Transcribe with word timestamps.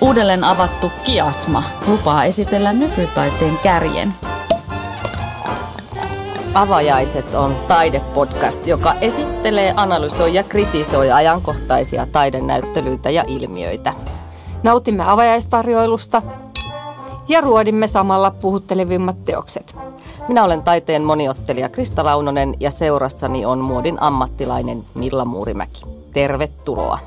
Uudelleen 0.00 0.44
avattu 0.44 0.92
Kiasma 1.04 1.62
lupaa 1.86 2.24
esitellä 2.24 2.72
nykytaiteen 2.72 3.58
kärjen. 3.62 4.14
Avajaiset 6.54 7.34
on 7.34 7.56
taidepodcast, 7.68 8.66
joka 8.66 8.94
esittelee, 8.94 9.74
analysoi 9.76 10.34
ja 10.34 10.42
kritisoi 10.42 11.10
ajankohtaisia 11.12 12.06
taidenäyttelyitä 12.06 13.10
ja 13.10 13.24
ilmiöitä. 13.26 13.92
Nautimme 14.62 15.04
avajaistarjoilusta 15.10 16.22
ja 17.28 17.40
ruodimme 17.40 17.86
samalla 17.86 18.30
puhuttelevimmat 18.30 19.24
teokset. 19.24 19.76
Minä 20.28 20.44
olen 20.44 20.62
taiteen 20.62 21.02
moniottelija 21.02 21.68
Krista 21.68 22.04
Launonen 22.04 22.54
ja 22.60 22.70
seurassani 22.70 23.44
on 23.44 23.58
muodin 23.58 24.02
ammattilainen 24.02 24.84
Milla 24.94 25.24
Muurimäki. 25.24 25.84
Tervetuloa! 26.12 26.98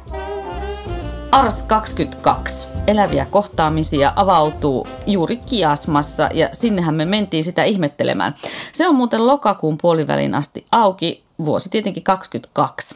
Ars 1.34 1.63
22. 1.63 2.68
Eläviä 2.88 3.26
kohtaamisia 3.26 4.13
avautuu 4.16 4.88
juuri 5.08 5.38
Kiasmassa 5.38 6.30
ja 6.34 6.49
sinnehän 6.52 6.95
me 6.95 7.05
mentiin 7.05 7.44
sitä 7.44 7.63
ihmettelemään. 7.63 8.35
Se 8.73 8.88
on 8.88 8.95
muuten 8.95 9.27
lokakuun 9.27 9.77
puolivälin 9.81 10.35
asti 10.35 10.66
auki, 10.72 11.23
vuosi 11.45 11.70
tietenkin 11.70 12.03
22. 12.03 12.95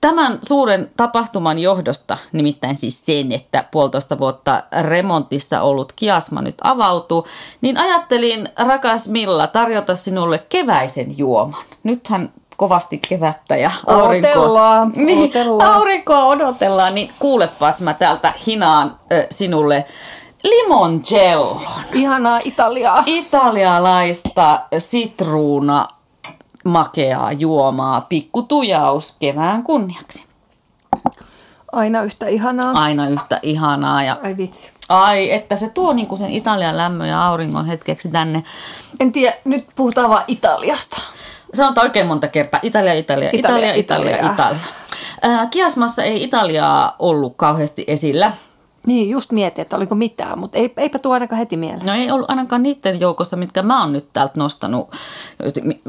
Tämän 0.00 0.38
suuren 0.42 0.90
tapahtuman 0.96 1.58
johdosta, 1.58 2.18
nimittäin 2.32 2.76
siis 2.76 3.06
sen, 3.06 3.32
että 3.32 3.64
puolitoista 3.70 4.18
vuotta 4.18 4.62
remontissa 4.82 5.62
ollut 5.62 5.92
kiasma 5.92 6.42
nyt 6.42 6.56
avautuu, 6.62 7.26
niin 7.60 7.78
ajattelin, 7.78 8.48
rakas 8.58 9.08
Milla, 9.08 9.46
tarjota 9.46 9.94
sinulle 9.94 10.46
keväisen 10.48 11.18
juoman. 11.18 11.64
Nythän 11.82 12.32
kovasti 12.60 12.98
kevättä 13.08 13.56
ja 13.56 13.70
aurinkoa. 13.86 14.30
Odotellaan, 14.32 14.92
niin, 14.96 15.18
odotellaan. 15.18 15.74
Aurinkoa 15.74 16.24
odotellaan, 16.24 16.94
niin 16.94 17.10
kuulepas 17.18 17.80
mä 17.80 17.94
täältä 17.94 18.32
hinaan 18.46 18.88
äh, 18.88 19.26
sinulle 19.30 19.84
limoncello. 20.44 21.60
Ihanaa 21.94 22.38
Italiaa. 22.44 23.02
Italialaista 23.06 24.60
sitruuna 24.78 25.86
makeaa 26.64 27.32
juomaa, 27.32 28.00
pikkutujaus 28.00 29.14
kevään 29.20 29.62
kunniaksi. 29.62 30.26
Aina 31.72 32.02
yhtä 32.02 32.26
ihanaa. 32.26 32.72
Aina 32.72 33.08
yhtä 33.08 33.38
ihanaa. 33.42 34.02
Ja, 34.02 34.18
Ai 34.22 34.36
vitsi. 34.36 34.70
ai, 34.88 35.32
että 35.32 35.56
se 35.56 35.68
tuo 35.68 35.92
niinku 35.92 36.16
sen 36.16 36.30
Italian 36.30 36.76
lämmön 36.76 37.08
ja 37.08 37.26
auringon 37.26 37.66
hetkeksi 37.66 38.08
tänne. 38.08 38.42
En 39.00 39.12
tiedä, 39.12 39.36
nyt 39.44 39.66
puhutaan 39.76 40.10
vaan 40.10 40.24
Italiasta. 40.28 41.02
Se 41.54 41.64
on 41.64 41.74
oikein 41.78 42.06
monta 42.06 42.28
kertaa. 42.28 42.60
Italia, 42.62 42.94
Italia, 42.94 43.30
Italia, 43.32 43.72
Italia, 43.72 43.74
Italia, 43.74 44.14
Italia. 44.14 44.32
Italia. 44.32 44.32
Italia. 44.32 44.80
Äh, 45.24 45.50
Kiasmassa 45.50 46.02
ei 46.02 46.22
Italiaa 46.22 46.96
ollut 46.98 47.34
kauheasti 47.36 47.84
esillä. 47.86 48.32
Niin, 48.86 49.10
just 49.10 49.32
mietin, 49.32 49.62
että 49.62 49.76
oliko 49.76 49.94
mitään, 49.94 50.38
mutta 50.38 50.58
ei, 50.58 50.72
eipä 50.76 50.98
tuo 50.98 51.12
ainakaan 51.12 51.38
heti 51.38 51.56
mieleen. 51.56 51.86
No 51.86 51.94
ei 51.94 52.10
ollut 52.10 52.30
ainakaan 52.30 52.62
niiden 52.62 53.00
joukossa, 53.00 53.36
mitkä 53.36 53.62
mä 53.62 53.80
oon 53.80 53.92
nyt 53.92 54.12
täältä 54.12 54.32
nostanut 54.36 54.90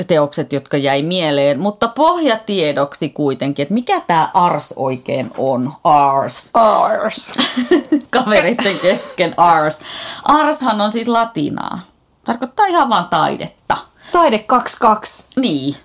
teokset, 0.07 0.53
jotka 0.53 0.77
jäi 0.77 1.01
mieleen. 1.01 1.59
Mutta 1.59 1.87
pohjatiedoksi 1.87 3.09
kuitenkin, 3.09 3.63
että 3.63 3.73
mikä 3.73 4.01
tämä 4.07 4.29
Ars 4.33 4.73
oikein 4.75 5.31
on? 5.37 5.73
Ars. 5.83 6.49
Ars. 6.53 7.31
Kaveritten 8.09 8.79
kesken 8.79 9.33
Ars. 9.37 9.79
Arshan 10.23 10.81
on 10.81 10.91
siis 10.91 11.07
latinaa. 11.07 11.79
Tarkoittaa 12.23 12.65
ihan 12.65 12.89
vaan 12.89 13.07
taidetta. 13.07 13.77
Taide 14.11 14.39
22. 14.39 15.25
Niin. 15.35 15.75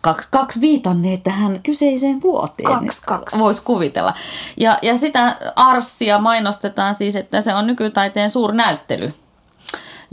Kaksi, 0.00 0.28
kaksi 0.30 0.60
viitanneet 0.60 1.22
tähän 1.22 1.60
kyseiseen 1.62 2.22
vuoteen. 2.22 2.68
Kaksi, 2.68 3.02
kaksi. 3.06 3.38
Voisi 3.38 3.62
kuvitella. 3.62 4.14
Ja, 4.56 4.78
ja 4.82 4.96
sitä 4.96 5.36
arssia 5.56 6.18
mainostetaan 6.18 6.94
siis, 6.94 7.16
että 7.16 7.40
se 7.40 7.54
on 7.54 7.66
nykytaiteen 7.66 8.30
suurnäyttely. 8.30 9.14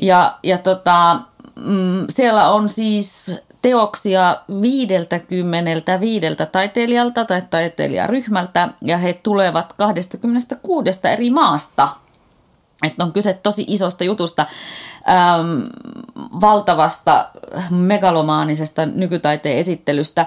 Ja, 0.02 0.40
ja 0.44 0.58
tota, 0.58 1.20
mm, 1.56 2.06
siellä 2.10 2.50
on 2.50 2.70
siis 2.70 3.32
teoksia 3.62 4.38
55 4.62 6.26
taiteilijalta 6.52 7.26
tai 7.26 7.42
taiteilijaryhmältä 7.50 8.70
ja 8.82 8.98
he 8.98 9.14
tulevat 9.14 9.74
26 9.74 10.92
eri 11.04 11.30
maasta. 11.30 11.90
Että 12.84 13.04
on 13.04 13.14
kyse 13.14 13.34
tosi 13.34 13.66
isosta 13.68 14.04
jutusta, 14.04 14.46
äm, 15.10 15.70
valtavasta 16.42 17.30
megalomaanisesta 17.70 18.86
nykytaiteen 18.86 19.58
esittelystä. 19.58 20.26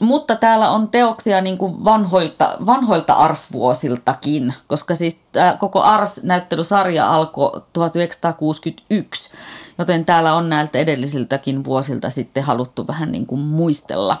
Mutta 0.00 0.36
täällä 0.36 0.70
on 0.70 0.88
teoksia 0.88 1.40
niin 1.40 1.58
kuin 1.58 1.84
vanhoilta, 1.84 2.56
vanhoilta 2.66 3.12
Ars-vuosiltakin, 3.12 4.54
koska 4.66 4.94
siis 4.94 5.22
tämä 5.32 5.56
koko 5.60 5.82
Ars-näyttelysarja 5.82 7.14
alkoi 7.14 7.62
1961, 7.72 9.30
joten 9.78 10.04
täällä 10.04 10.34
on 10.34 10.48
näiltä 10.48 10.78
edellisiltäkin 10.78 11.64
vuosilta 11.64 12.10
sitten 12.10 12.42
haluttu 12.42 12.86
vähän 12.86 13.12
niin 13.12 13.26
kuin 13.26 13.40
muistella, 13.40 14.16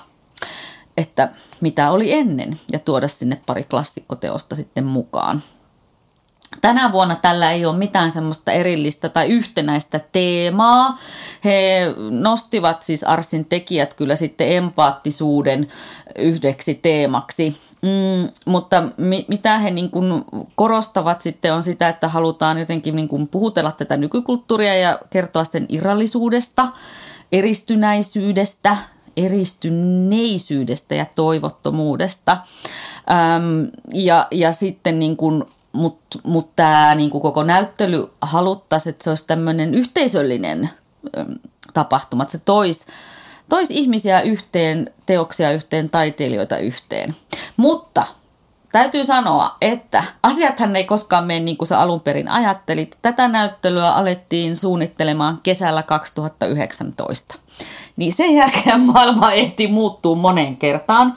että 0.96 1.28
mitä 1.60 1.90
oli 1.90 2.12
ennen 2.12 2.60
ja 2.72 2.78
tuoda 2.78 3.08
sinne 3.08 3.40
pari 3.46 3.64
klassikkoteosta 3.64 4.56
sitten 4.56 4.84
mukaan. 4.84 5.42
Tänä 6.60 6.92
vuonna 6.92 7.16
tällä 7.16 7.52
ei 7.52 7.66
ole 7.66 7.76
mitään 7.76 8.10
semmoista 8.10 8.52
erillistä 8.52 9.08
tai 9.08 9.28
yhtenäistä 9.28 10.00
teemaa. 10.12 10.98
He 11.44 11.80
nostivat 12.10 12.82
siis 12.82 13.04
Arsin 13.04 13.44
tekijät 13.44 13.94
kyllä 13.94 14.16
sitten 14.16 14.52
empaattisuuden 14.52 15.68
yhdeksi 16.18 16.74
teemaksi. 16.74 17.56
Mm, 17.82 18.30
mutta 18.46 18.82
mi- 18.96 19.24
mitä 19.28 19.58
he 19.58 19.70
niin 19.70 19.90
kuin 19.90 20.24
korostavat 20.54 21.20
sitten 21.20 21.54
on 21.54 21.62
sitä, 21.62 21.88
että 21.88 22.08
halutaan 22.08 22.58
jotenkin 22.58 22.96
niin 22.96 23.08
kuin 23.08 23.28
puhutella 23.28 23.72
tätä 23.72 23.96
nykykulttuuria 23.96 24.74
ja 24.74 24.98
kertoa 25.10 25.44
sen 25.44 25.66
irrallisuudesta, 25.68 26.68
eristynäisyydestä, 27.32 28.76
eristyneisyydestä 29.16 30.94
ja 30.94 31.06
toivottomuudesta. 31.14 32.38
Öm, 33.36 33.70
ja, 33.94 34.28
ja 34.30 34.52
sitten 34.52 34.98
niin 34.98 35.16
kuin 35.16 35.44
mutta 35.72 36.18
mut 36.22 36.56
tämä 36.56 36.94
niinku 36.94 37.20
koko 37.20 37.42
näyttely 37.42 38.12
haluttaisiin, 38.20 38.90
että 38.92 39.04
se 39.04 39.10
olisi 39.10 39.26
tämmöinen 39.26 39.74
yhteisöllinen 39.74 40.70
tapahtuma, 41.74 42.22
että 42.22 42.32
se 42.32 42.38
toisi 42.44 42.86
tois 43.48 43.70
ihmisiä 43.70 44.20
yhteen, 44.20 44.90
teoksia 45.06 45.52
yhteen, 45.52 45.90
taiteilijoita 45.90 46.58
yhteen. 46.58 47.14
Mutta 47.56 48.06
täytyy 48.72 49.04
sanoa, 49.04 49.56
että 49.60 50.04
asiathan 50.22 50.76
ei 50.76 50.84
koskaan 50.84 51.24
mene 51.24 51.40
niin 51.40 51.56
kuin 51.56 51.68
sä 51.68 51.80
alun 51.80 52.00
perin 52.00 52.28
ajattelit. 52.28 52.98
Tätä 53.02 53.28
näyttelyä 53.28 53.90
alettiin 53.90 54.56
suunnittelemaan 54.56 55.40
kesällä 55.42 55.82
2019. 55.82 57.38
Niin 57.96 58.12
sen 58.12 58.34
jälkeen 58.34 58.80
maailma 58.92 59.32
ehti 59.32 59.66
muuttuu 59.66 60.16
moneen 60.16 60.56
kertaan. 60.56 61.16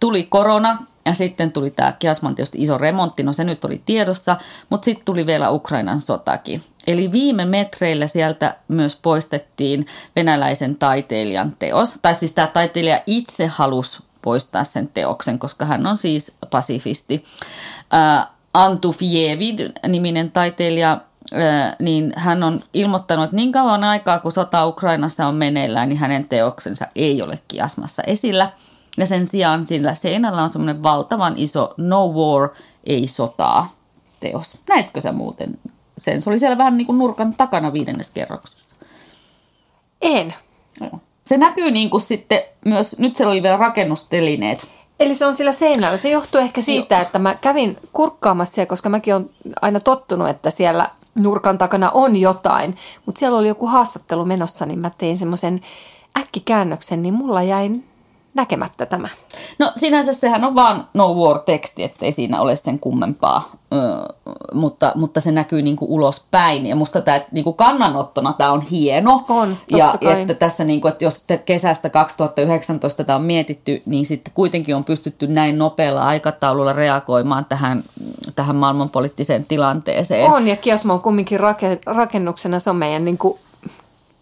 Tuli 0.00 0.22
korona, 0.22 0.78
ja 1.04 1.14
sitten 1.14 1.52
tuli 1.52 1.70
tämä 1.70 1.92
Kiasman 1.98 2.34
tietysti 2.34 2.62
iso 2.62 2.78
remontti, 2.78 3.22
no 3.22 3.32
se 3.32 3.44
nyt 3.44 3.64
oli 3.64 3.82
tiedossa, 3.86 4.36
mutta 4.70 4.84
sitten 4.84 5.04
tuli 5.04 5.26
vielä 5.26 5.50
Ukrainan 5.50 6.00
sotakin. 6.00 6.62
Eli 6.86 7.12
viime 7.12 7.44
metreillä 7.44 8.06
sieltä 8.06 8.56
myös 8.68 8.96
poistettiin 8.96 9.86
venäläisen 10.16 10.76
taiteilijan 10.76 11.56
teos, 11.58 11.98
tai 12.02 12.14
siis 12.14 12.32
tämä 12.32 12.46
taiteilija 12.46 13.02
itse 13.06 13.46
halusi 13.46 14.02
poistaa 14.22 14.64
sen 14.64 14.88
teoksen, 14.88 15.38
koska 15.38 15.64
hän 15.64 15.86
on 15.86 15.96
siis 15.96 16.36
pasifisti. 16.50 17.24
Äh, 17.94 18.26
Antu 18.54 18.92
Fievid-niminen 18.92 20.30
taiteilija 20.30 21.00
niin 21.78 22.12
hän 22.16 22.42
on 22.42 22.60
ilmoittanut, 22.74 23.24
että 23.24 23.36
niin 23.36 23.52
kauan 23.52 23.84
aikaa 23.84 24.18
kun 24.18 24.32
sota 24.32 24.66
Ukrainassa 24.66 25.26
on 25.26 25.34
meneillään, 25.34 25.88
niin 25.88 25.98
hänen 25.98 26.28
teoksensa 26.28 26.86
ei 26.96 27.22
ole 27.22 27.38
kiasmassa 27.48 28.02
esillä– 28.06 28.50
ja 28.96 29.06
sen 29.06 29.26
sijaan 29.26 29.66
sillä 29.66 29.94
seinällä 29.94 30.42
on 30.42 30.50
semmoinen 30.50 30.82
valtavan 30.82 31.34
iso 31.36 31.74
No 31.76 32.08
War, 32.08 32.48
ei 32.84 33.08
sotaa 33.08 33.72
teos. 34.20 34.58
Näetkö 34.68 35.00
sä 35.00 35.12
muuten 35.12 35.58
sen? 35.98 36.22
Se 36.22 36.30
oli 36.30 36.38
siellä 36.38 36.58
vähän 36.58 36.76
niin 36.76 36.86
kuin 36.86 36.98
nurkan 36.98 37.34
takana 37.34 37.72
viidennes 37.72 38.10
kerroksessa. 38.10 38.76
En. 40.02 40.34
Se 41.24 41.36
näkyy 41.36 41.70
niin 41.70 41.90
kuin 41.90 42.00
sitten 42.00 42.42
myös, 42.64 42.98
nyt 42.98 43.16
siellä 43.16 43.30
oli 43.30 43.42
vielä 43.42 43.56
rakennustelineet. 43.56 44.68
Eli 45.00 45.14
se 45.14 45.26
on 45.26 45.34
sillä 45.34 45.52
seinällä. 45.52 45.96
Se 45.96 46.10
johtuu 46.10 46.40
ehkä 46.40 46.60
siitä, 46.60 46.94
Joo. 46.94 47.02
että 47.02 47.18
mä 47.18 47.34
kävin 47.34 47.78
kurkkaamassa 47.92 48.54
siellä, 48.54 48.68
koska 48.68 48.88
mäkin 48.88 49.14
olen 49.14 49.30
aina 49.62 49.80
tottunut, 49.80 50.28
että 50.28 50.50
siellä 50.50 50.90
nurkan 51.14 51.58
takana 51.58 51.90
on 51.90 52.16
jotain. 52.16 52.76
Mutta 53.06 53.18
siellä 53.18 53.38
oli 53.38 53.48
joku 53.48 53.66
haastattelu 53.66 54.24
menossa, 54.24 54.66
niin 54.66 54.78
mä 54.78 54.90
tein 54.98 55.16
semmoisen 55.16 55.60
äkkikäännöksen, 56.20 57.02
niin 57.02 57.14
mulla 57.14 57.42
jäi 57.42 57.70
näkemättä 58.34 58.86
tämä? 58.86 59.08
No 59.58 59.72
sinänsä 59.76 60.12
sehän 60.12 60.44
on 60.44 60.54
vaan 60.54 60.88
no 60.94 61.14
war-teksti, 61.14 61.82
ettei 61.82 62.12
siinä 62.12 62.40
ole 62.40 62.56
sen 62.56 62.78
kummempaa, 62.78 63.50
ö, 63.72 63.76
mutta, 64.54 64.92
mutta 64.94 65.20
se 65.20 65.32
näkyy 65.32 65.62
niin 65.62 65.76
kuin 65.76 65.90
ulospäin. 65.90 66.66
Ja 66.66 66.76
musta 66.76 67.00
tämä 67.00 67.20
niin 67.32 67.44
kuin 67.44 67.56
kannanottona 67.56 68.32
tämä 68.32 68.52
on 68.52 68.60
hieno. 68.60 69.24
On, 69.28 69.56
ja 69.70 69.94
kai. 70.04 70.20
että 70.20 70.34
tässä 70.34 70.64
niin 70.64 70.80
kuin, 70.80 70.92
että 70.92 71.04
jos 71.04 71.24
kesästä 71.44 71.90
2019 71.90 73.04
tämä 73.04 73.16
on 73.16 73.24
mietitty, 73.24 73.82
niin 73.86 74.06
sitten 74.06 74.34
kuitenkin 74.34 74.76
on 74.76 74.84
pystytty 74.84 75.26
näin 75.26 75.58
nopealla 75.58 76.02
aikataululla 76.02 76.72
reagoimaan 76.72 77.44
tähän 77.44 77.84
tähän 78.34 78.56
maailmanpoliittiseen 78.56 79.46
tilanteeseen. 79.46 80.30
On, 80.30 80.48
ja 80.48 80.56
Kiasma 80.56 80.94
on 80.94 81.00
kumminkin 81.00 81.40
rakennuksena, 81.86 82.58
se 82.58 82.70
on 82.70 82.76
meidän 82.76 83.04
niin 83.04 83.18
kuin 83.18 83.38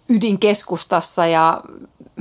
ydinkeskustassa 0.09 1.27
ja 1.27 1.61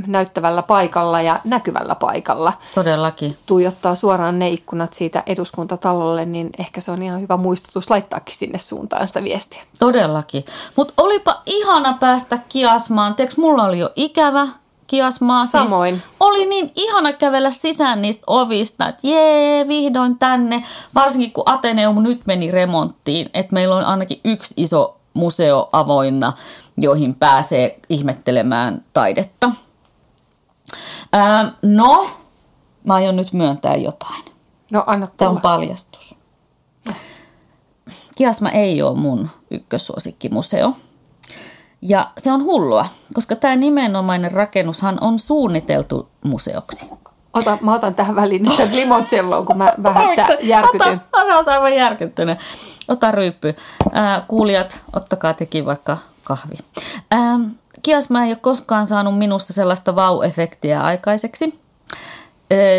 näyttävällä 0.08 0.62
paikalla 0.64 1.22
ja 1.22 1.40
näkyvällä 1.44 1.96
paikalla. 1.96 2.54
Todellakin. 2.76 3.38
Tuijottaa 3.46 3.96
suoraan 3.96 4.40
ne 4.40 4.50
ikkunat 4.50 4.94
siitä 4.94 5.24
eduskuntatalolle, 5.28 6.26
niin 6.26 6.50
ehkä 6.60 6.82
se 6.82 6.92
on 6.92 7.04
ihan 7.04 7.22
hyvä 7.22 7.38
muistutus 7.38 7.90
laittaakin 7.90 8.36
sinne 8.36 8.58
suuntaan 8.58 9.08
sitä 9.08 9.24
viestiä. 9.24 9.62
Todellakin. 9.80 10.46
Mutta 10.76 10.94
olipa 10.98 11.42
ihana 11.46 11.94
päästä 11.94 12.40
kiasmaan. 12.50 13.16
Teekö 13.16 13.34
mulla 13.38 13.64
oli 13.64 13.80
jo 13.80 13.90
ikävä 13.96 14.48
kiasmaa. 14.88 15.46
Siis 15.46 15.70
Samoin. 15.70 15.96
Siis 15.96 16.06
oli 16.20 16.46
niin 16.46 16.72
ihana 16.76 17.14
kävellä 17.14 17.52
sisään 17.52 18.02
niistä 18.02 18.24
ovista, 18.28 18.88
että 18.88 19.08
jee, 19.08 19.68
vihdoin 19.68 20.20
tänne. 20.20 20.64
Varsinkin 20.96 21.32
kun 21.32 21.44
Ateneum 21.46 22.04
nyt 22.04 22.22
meni 22.28 22.52
remonttiin, 22.52 23.30
että 23.34 23.54
meillä 23.54 23.76
on 23.76 23.86
ainakin 23.86 24.20
yksi 24.26 24.54
iso 24.58 25.00
museo 25.14 25.70
avoinna, 25.72 26.34
joihin 26.78 27.16
pääsee 27.16 27.80
ihmettelemään 27.90 28.86
taidetta. 28.94 29.52
Ää, 31.14 31.52
no, 31.62 32.08
mä 32.84 32.94
aion 32.94 33.16
nyt 33.16 33.34
myöntää 33.34 33.76
jotain. 33.76 34.24
No 34.72 34.84
anna 34.88 35.08
Tämä 35.18 35.32
on 35.32 35.42
paljastus. 35.42 36.16
Kiasma 38.16 38.50
ei 38.50 38.82
ole 38.82 38.98
mun 38.98 39.30
ykkössuosikkimuseo. 39.52 40.74
Ja 41.82 42.12
se 42.18 42.32
on 42.32 42.44
hullua, 42.44 42.86
koska 43.14 43.36
tämä 43.36 43.56
nimenomainen 43.56 44.32
rakennushan 44.32 44.98
on 45.02 45.20
suunniteltu 45.20 46.10
museoksi. 46.24 46.90
Ota, 47.34 47.58
mä 47.62 47.74
otan 47.74 47.96
tähän 47.96 48.16
väliin 48.16 48.44
nyt 48.44 48.74
limoncelloon, 48.74 49.46
kun 49.46 49.58
mä 49.58 49.74
vähän 49.84 50.10
järkytyn. 50.42 51.02
Ota, 51.14 51.38
ota 51.38 51.52
aivan 51.52 51.76
järkyttyneen. 51.76 52.38
Ota 52.88 53.12
ryyppy. 53.12 53.56
Äh, 53.98 54.28
kuulijat, 54.28 54.84
ottakaa 54.96 55.34
tekin 55.34 55.66
vaikka 55.66 55.98
kahvi. 56.24 56.56
Ähm, 57.14 57.42
Kiasma 57.84 58.24
ei 58.24 58.32
ole 58.32 58.36
koskaan 58.42 58.86
saanut 58.86 59.18
minusta 59.18 59.54
sellaista 59.54 59.96
vau-efektiä 59.96 60.80
aikaiseksi. 60.80 61.60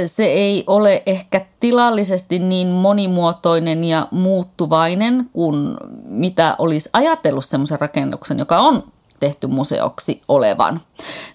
Se 0.06 0.24
ei 0.24 0.64
ole 0.66 1.02
ehkä 1.06 1.46
tilallisesti 1.60 2.38
niin 2.38 2.68
monimuotoinen 2.68 3.84
ja 3.84 4.08
muuttuvainen 4.10 5.30
kuin 5.32 5.76
mitä 6.04 6.56
olisi 6.58 6.90
ajatellut 6.92 7.44
semmoisen 7.44 7.80
rakennuksen, 7.80 8.38
joka 8.38 8.58
on 8.58 8.84
tehty 9.20 9.46
museoksi 9.46 10.22
olevan. 10.28 10.80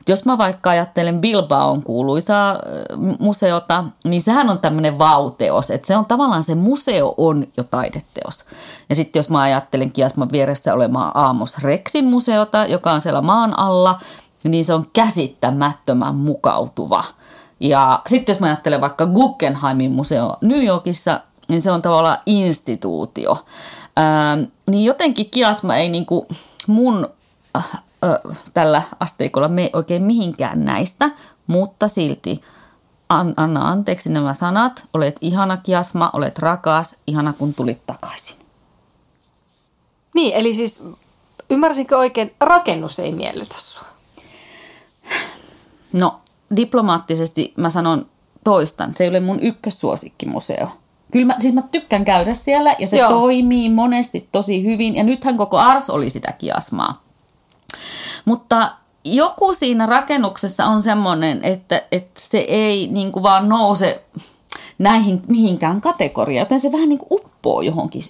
Jos 0.07 0.25
mä 0.25 0.37
vaikka 0.37 0.69
ajattelen 0.69 1.21
Bilbaon 1.21 1.83
kuuluisaa 1.83 2.55
museota, 3.19 3.83
niin 4.03 4.21
sehän 4.21 4.49
on 4.49 4.59
tämmöinen 4.59 4.97
vauteos, 4.97 5.71
että 5.71 5.87
se 5.87 5.97
on 5.97 6.05
tavallaan 6.05 6.43
se 6.43 6.55
museo 6.55 7.13
on 7.17 7.47
jo 7.57 7.63
taideteos. 7.63 8.45
Ja 8.89 8.95
sitten 8.95 9.19
jos 9.19 9.29
mä 9.29 9.41
ajattelen 9.41 9.91
Kiasman 9.91 10.31
vieressä 10.31 10.73
olemaan 10.73 11.11
Aamos 11.13 11.57
Rexin 11.57 12.05
museota, 12.05 12.65
joka 12.65 12.91
on 12.91 13.01
siellä 13.01 13.21
maan 13.21 13.59
alla, 13.59 13.99
niin 14.43 14.65
se 14.65 14.73
on 14.73 14.87
käsittämättömän 14.93 16.15
mukautuva. 16.15 17.03
Ja 17.59 18.01
sitten 18.07 18.33
jos 18.33 18.39
mä 18.39 18.47
ajattelen 18.47 18.81
vaikka 18.81 19.05
Guggenheimin 19.05 19.91
museo 19.91 20.37
New 20.41 20.65
Yorkissa, 20.65 21.19
niin 21.47 21.61
se 21.61 21.71
on 21.71 21.81
tavallaan 21.81 22.17
instituutio. 22.25 23.45
Ää, 23.95 24.37
niin 24.67 24.85
jotenkin 24.85 25.29
Kiasma 25.29 25.75
ei 25.75 25.89
niinku 25.89 26.27
mun 26.67 27.09
tällä 28.53 28.81
asteikolla 28.99 29.47
me 29.47 29.69
oikein 29.73 30.03
mihinkään 30.03 30.65
näistä, 30.65 31.11
mutta 31.47 31.87
silti 31.87 32.41
an, 33.09 33.33
anna 33.37 33.67
anteeksi 33.67 34.09
nämä 34.09 34.33
sanat. 34.33 34.85
Olet 34.93 35.15
ihana 35.21 35.57
Kiasma, 35.57 36.09
olet 36.13 36.39
rakas, 36.39 36.97
ihana 37.07 37.33
kun 37.33 37.53
tulit 37.53 37.85
takaisin. 37.85 38.37
Niin, 40.13 40.33
eli 40.35 40.53
siis 40.53 40.83
ymmärsinkö 41.49 41.97
oikein, 41.97 42.33
rakennus 42.39 42.99
ei 42.99 43.13
miellytä 43.13 43.55
sua? 43.57 43.85
No, 45.93 46.19
diplomaattisesti 46.55 47.53
mä 47.57 47.69
sanon 47.69 48.05
toistan, 48.43 48.93
se 48.93 49.03
ei 49.03 49.09
ole 49.09 49.19
mun 49.19 49.39
ykkössuosikkimuseo. 49.39 50.67
Kyllä 51.11 51.25
mä, 51.25 51.35
siis 51.39 51.53
mä 51.53 51.61
tykkään 51.61 52.05
käydä 52.05 52.33
siellä 52.33 52.75
ja 52.79 52.87
se 52.87 52.97
Joo. 52.97 53.09
toimii 53.09 53.69
monesti 53.69 54.29
tosi 54.31 54.63
hyvin 54.63 54.95
ja 54.95 55.03
nythän 55.03 55.37
koko 55.37 55.57
Ars 55.57 55.89
oli 55.89 56.09
sitä 56.09 56.31
kiasmaa. 56.31 57.04
Mutta 58.25 58.71
joku 59.03 59.53
siinä 59.53 59.85
rakennuksessa 59.85 60.65
on 60.65 60.81
semmoinen, 60.81 61.43
että, 61.43 61.83
että 61.91 62.21
se 62.21 62.37
ei 62.37 62.87
niin 62.87 63.11
kuin 63.11 63.23
vaan 63.23 63.49
nouse 63.49 64.05
näihin 64.77 65.21
mihinkään 65.27 65.81
kategoriaan, 65.81 66.45
joten 66.45 66.59
se 66.59 66.71
vähän 66.71 66.89
niin 66.89 66.99
kuin 66.99 67.09
uppoo 67.11 67.61
johonkin, 67.61 68.01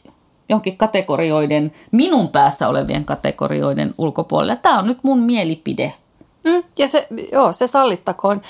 johonkin 0.50 0.78
kategorioiden, 0.78 1.72
minun 1.92 2.30
päässä 2.30 2.68
olevien 2.68 3.06
kategorioiden 3.06 3.94
ulkopuolelle. 3.98 4.56
Tämä 4.56 4.80
on 4.80 4.88
nyt 4.88 5.00
mun 5.04 5.19
mielipide. 5.19 5.94
Mm, 6.44 6.63
ja 6.78 6.88
se, 6.88 7.07
joo, 7.31 7.54
se 7.54 7.68
sallittakoon. 7.68 8.42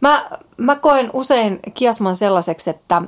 Mä, 0.00 0.28
mä 0.56 0.76
koen 0.76 1.10
usein 1.12 1.60
kiasman 1.74 2.16
sellaiseksi, 2.16 2.70
että 2.70 3.02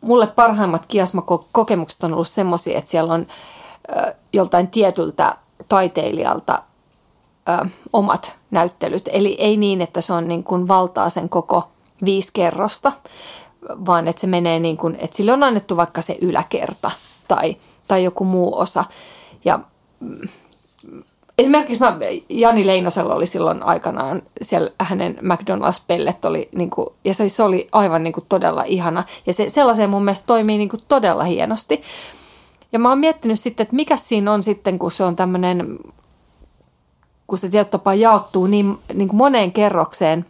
mulle 0.00 0.26
parhaimmat 0.26 0.86
kiasmakokemukset 0.86 2.04
on 2.04 2.14
ollut 2.14 2.28
semmoisia, 2.28 2.78
että 2.78 2.90
siellä 2.90 3.14
on 3.14 3.26
ö, 3.96 4.14
joltain 4.32 4.68
tietyltä 4.68 5.36
taiteilijalta 5.70 6.62
ö, 7.48 7.68
omat 7.92 8.38
näyttelyt. 8.50 9.08
Eli 9.12 9.36
ei 9.38 9.56
niin, 9.56 9.80
että 9.80 10.00
se 10.00 10.12
on 10.12 10.28
niin 10.28 10.44
kuin 10.44 10.68
valtaa 10.68 11.10
sen 11.10 11.28
koko 11.28 11.68
viisi 12.04 12.30
kerrosta, 12.32 12.92
vaan 13.68 14.08
että 14.08 14.20
se 14.20 14.26
menee 14.26 14.60
niin 14.60 14.76
kuin, 14.76 14.96
että 15.00 15.16
sille 15.16 15.32
on 15.32 15.42
annettu 15.42 15.76
vaikka 15.76 16.02
se 16.02 16.18
yläkerta 16.20 16.90
tai, 17.28 17.56
tai 17.88 18.04
joku 18.04 18.24
muu 18.24 18.58
osa. 18.58 18.84
Ja 19.44 19.60
mm, 20.00 20.28
esimerkiksi 21.38 21.80
mä, 21.80 21.98
Jani 22.28 22.66
Leinosella 22.66 23.14
oli 23.14 23.26
silloin 23.26 23.62
aikanaan 23.62 24.22
siellä 24.42 24.70
hänen 24.80 25.18
McDonald's-pellet 25.22 26.24
oli, 26.24 26.48
niin 26.54 26.70
kuin, 26.70 26.86
ja 27.04 27.14
se, 27.14 27.28
se 27.28 27.42
oli 27.42 27.68
aivan 27.72 28.02
niin 28.02 28.12
kuin, 28.12 28.26
todella 28.28 28.62
ihana. 28.66 29.04
Ja 29.26 29.32
se 29.32 29.48
sellaiseen 29.48 29.90
mun 29.90 30.04
mielestä 30.04 30.26
toimii 30.26 30.58
niin 30.58 30.68
kuin, 30.68 30.82
todella 30.88 31.24
hienosti. 31.24 31.82
Ja 32.72 32.78
mä 32.78 32.88
oon 32.88 32.98
miettinyt 32.98 33.40
sitten, 33.40 33.64
että 33.64 33.76
mikä 33.76 33.96
siinä 33.96 34.32
on 34.32 34.42
sitten, 34.42 34.78
kun 34.78 34.90
se 34.90 35.04
on 35.04 35.16
tämmöinen, 35.16 35.78
kun 37.26 37.38
se 37.38 37.48
tietyllä 37.48 37.70
tapaa 37.70 37.94
jaottuu 37.94 38.46
niin, 38.46 38.78
niin 38.94 39.08
kuin 39.08 39.18
moneen 39.18 39.52
kerrokseen, 39.52 40.26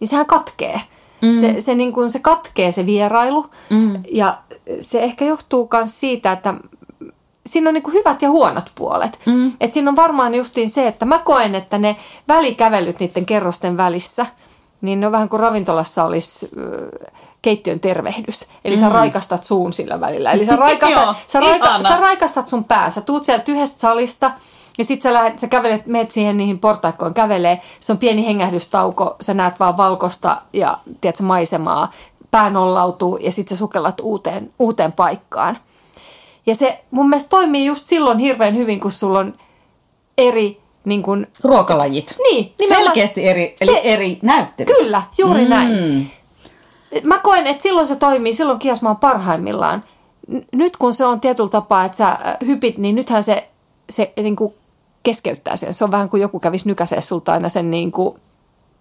niin 0.00 0.08
sehän 0.08 0.26
katkee. 0.26 0.80
Mm. 1.22 1.34
Se, 1.34 1.60
se, 1.60 1.74
niin 1.74 1.92
kuin, 1.92 2.10
se 2.10 2.18
katkee 2.18 2.72
se 2.72 2.86
vierailu 2.86 3.46
mm. 3.70 4.02
ja 4.12 4.38
se 4.80 5.00
ehkä 5.00 5.24
johtuu 5.24 5.68
myös 5.72 6.00
siitä, 6.00 6.32
että 6.32 6.54
siinä 7.46 7.70
on 7.70 7.74
niin 7.74 7.82
kuin 7.82 7.94
hyvät 7.94 8.22
ja 8.22 8.30
huonot 8.30 8.72
puolet. 8.74 9.18
Mm. 9.26 9.52
Et 9.60 9.72
siinä 9.72 9.90
on 9.90 9.96
varmaan 9.96 10.34
justiin 10.34 10.70
se, 10.70 10.86
että 10.86 11.06
mä 11.06 11.18
koen, 11.18 11.54
että 11.54 11.78
ne 11.78 11.96
välikävelyt 12.28 13.00
niiden 13.00 13.26
kerrosten 13.26 13.76
välissä, 13.76 14.26
niin 14.80 15.00
ne 15.00 15.06
on 15.06 15.12
vähän 15.12 15.28
kuin 15.28 15.40
ravintolassa 15.40 16.04
olisi 16.04 16.50
keittiön 17.42 17.80
tervehdys. 17.80 18.46
Eli 18.64 18.76
mm. 18.76 18.80
sä 18.80 18.88
raikastat 18.88 19.44
suun 19.44 19.72
sillä 19.72 20.00
välillä. 20.00 20.32
Eli 20.32 20.44
sä 20.44 20.56
raikastat, 20.66 21.04
Joo, 21.04 21.14
sä, 21.26 21.40
raika, 21.40 21.82
sä 21.82 21.96
raikastat 21.96 22.48
sun 22.48 22.64
pää. 22.64 22.90
Sä 22.90 23.00
tuut 23.00 23.24
sieltä 23.24 23.52
yhdestä 23.52 23.80
salista 23.80 24.30
ja 24.78 24.84
sit 24.84 25.02
sä, 25.02 25.14
lähet, 25.14 25.38
sä 25.38 25.48
kävelet, 25.48 25.86
meet 25.86 26.10
siihen 26.10 26.36
niihin 26.36 26.58
portaikkoon 26.58 27.14
kävelee. 27.14 27.60
Se 27.80 27.92
on 27.92 27.98
pieni 27.98 28.26
hengähdystauko. 28.26 29.16
Sä 29.20 29.34
näet 29.34 29.60
vaan 29.60 29.76
valkosta 29.76 30.42
ja 30.52 30.78
tiedätkö, 31.00 31.22
maisemaa. 31.22 31.90
Pää 32.30 32.50
nollautuu 32.50 33.16
ja 33.16 33.32
sit 33.32 33.48
sä 33.48 33.56
sukellat 33.56 34.00
uuteen, 34.00 34.52
uuteen 34.58 34.92
paikkaan– 34.92 35.58
ja 36.46 36.54
se 36.54 36.80
mun 36.90 37.08
mielestä 37.08 37.28
toimii 37.28 37.66
just 37.66 37.88
silloin 37.88 38.18
hirveän 38.18 38.56
hyvin, 38.56 38.80
kun 38.80 38.90
sulla 38.90 39.18
on 39.18 39.34
eri 40.18 40.56
niin 40.84 41.02
kun, 41.02 41.26
Ruokalajit. 41.44 42.16
Niin. 42.22 42.52
Nimenomaan, 42.60 42.86
Selkeästi 42.86 43.28
eri, 43.28 43.56
eli 43.60 43.74
se, 43.74 43.80
eri 43.84 44.18
näyttelyt. 44.22 44.76
Kyllä, 44.76 45.02
juuri 45.18 45.44
mm. 45.44 45.50
näin. 45.50 46.10
Mä 47.02 47.18
koen, 47.18 47.46
että 47.46 47.62
silloin 47.62 47.86
se 47.86 47.96
toimii, 47.96 48.34
silloin 48.34 48.58
kiasma 48.58 48.90
on 48.90 48.96
parhaimmillaan. 48.96 49.84
Nyt 50.52 50.76
kun 50.76 50.94
se 50.94 51.04
on 51.04 51.20
tietyllä 51.20 51.48
tapaa, 51.48 51.84
että 51.84 51.98
sä 51.98 52.08
äh, 52.08 52.18
hypit, 52.46 52.78
niin 52.78 52.94
nythän 52.94 53.22
se, 53.22 53.48
se 53.90 54.12
niin 54.16 54.36
kuin 54.36 54.54
keskeyttää 55.02 55.56
sen. 55.56 55.74
Se 55.74 55.84
on 55.84 55.90
vähän 55.90 56.08
kuin 56.08 56.20
joku 56.20 56.40
kävisi 56.40 56.68
nykäisee 56.68 57.00
sulta 57.00 57.32
aina 57.32 57.48
sen 57.48 57.70
niin 57.70 57.92
kuin, 57.92 58.18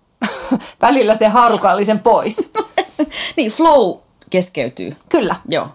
välillä 0.82 1.16
se 1.16 1.28
haarukallisen 1.28 2.00
pois. 2.00 2.52
niin, 3.38 3.52
flow 3.52 3.98
keskeytyy. 4.30 4.96
Kyllä. 5.10 5.36
Joo 5.50 5.68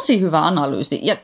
tosi 0.00 0.20
hyvä 0.20 0.46
analyysi 0.46 1.00
ja 1.02 1.16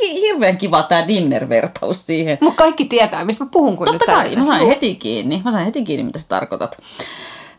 hirveän 0.00 0.56
kiva 0.56 0.82
tämä 0.82 1.08
dinner-vertaus 1.08 2.06
siihen. 2.06 2.38
Mutta 2.40 2.62
kaikki 2.62 2.84
tietää, 2.84 3.24
mistä 3.24 3.44
mä 3.44 3.50
puhun 3.52 3.76
kun 3.76 3.86
Totta 3.86 4.04
kai, 4.04 4.36
mä 4.36 4.46
sain 4.46 4.66
heti 4.66 4.94
kiinni. 4.94 5.42
Mä 5.44 5.52
sain 5.52 5.64
heti 5.64 5.82
kiinni, 5.82 6.04
mitä 6.04 6.18
sä 6.18 6.28
tarkoitat. 6.28 6.78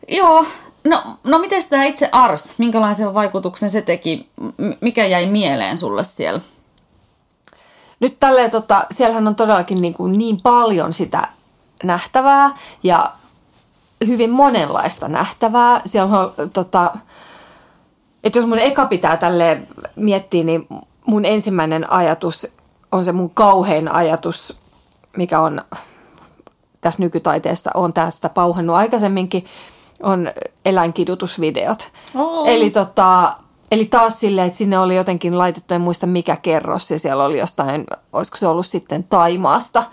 Joo, 0.07 0.45
no, 0.87 1.03
no 1.23 1.39
miten 1.39 1.63
tämä 1.69 1.83
itse 1.83 2.09
Ars, 2.11 2.53
minkälaisen 2.57 3.13
vaikutuksen 3.13 3.71
se 3.71 3.81
teki, 3.81 4.29
mikä 4.81 5.05
jäi 5.05 5.25
mieleen 5.25 5.77
sulle 5.77 6.03
siellä? 6.03 6.41
Nyt 7.99 8.19
tälleen, 8.19 8.51
tota, 8.51 8.85
siellähän 8.91 9.27
on 9.27 9.35
todellakin 9.35 9.81
niin, 9.81 9.93
kuin 9.93 10.17
niin 10.17 10.41
paljon 10.41 10.93
sitä 10.93 11.27
nähtävää 11.83 12.57
ja 12.83 13.13
hyvin 14.07 14.29
monenlaista 14.29 15.07
nähtävää. 15.07 15.81
Siellä 15.85 16.19
on 16.19 16.33
tota, 16.53 16.97
että 18.23 18.39
jos 18.39 18.47
mun 18.47 18.59
eka 18.59 18.85
pitää 18.85 19.17
tälle 19.17 19.61
miettii, 19.95 20.43
niin 20.43 20.67
mun 21.05 21.25
ensimmäinen 21.25 21.91
ajatus 21.91 22.47
on 22.91 23.03
se 23.03 23.11
mun 23.11 23.29
kauhein 23.29 23.91
ajatus, 23.91 24.57
mikä 25.17 25.39
on 25.39 25.61
tässä 26.81 27.03
nykytaiteesta, 27.03 27.71
on 27.73 27.93
tästä 27.93 28.29
pauhannut 28.29 28.75
aikaisemminkin, 28.75 29.45
on 30.03 30.31
eläinkidutusvideot. 30.65 31.91
Oh. 32.15 32.47
Eli, 32.47 32.69
tota, 32.69 33.33
eli 33.71 33.85
taas 33.85 34.19
silleen, 34.19 34.47
että 34.47 34.57
sinne 34.57 34.79
oli 34.79 34.95
jotenkin 34.95 35.37
laitettu, 35.37 35.73
en 35.73 35.81
muista 35.81 36.07
mikä 36.07 36.35
kerros, 36.35 36.91
ja 36.91 36.99
siellä 36.99 37.25
oli 37.25 37.39
jostain, 37.39 37.85
olisiko 38.13 38.37
se 38.37 38.47
ollut 38.47 38.67
sitten 38.67 39.03
Taimaasta 39.03 39.83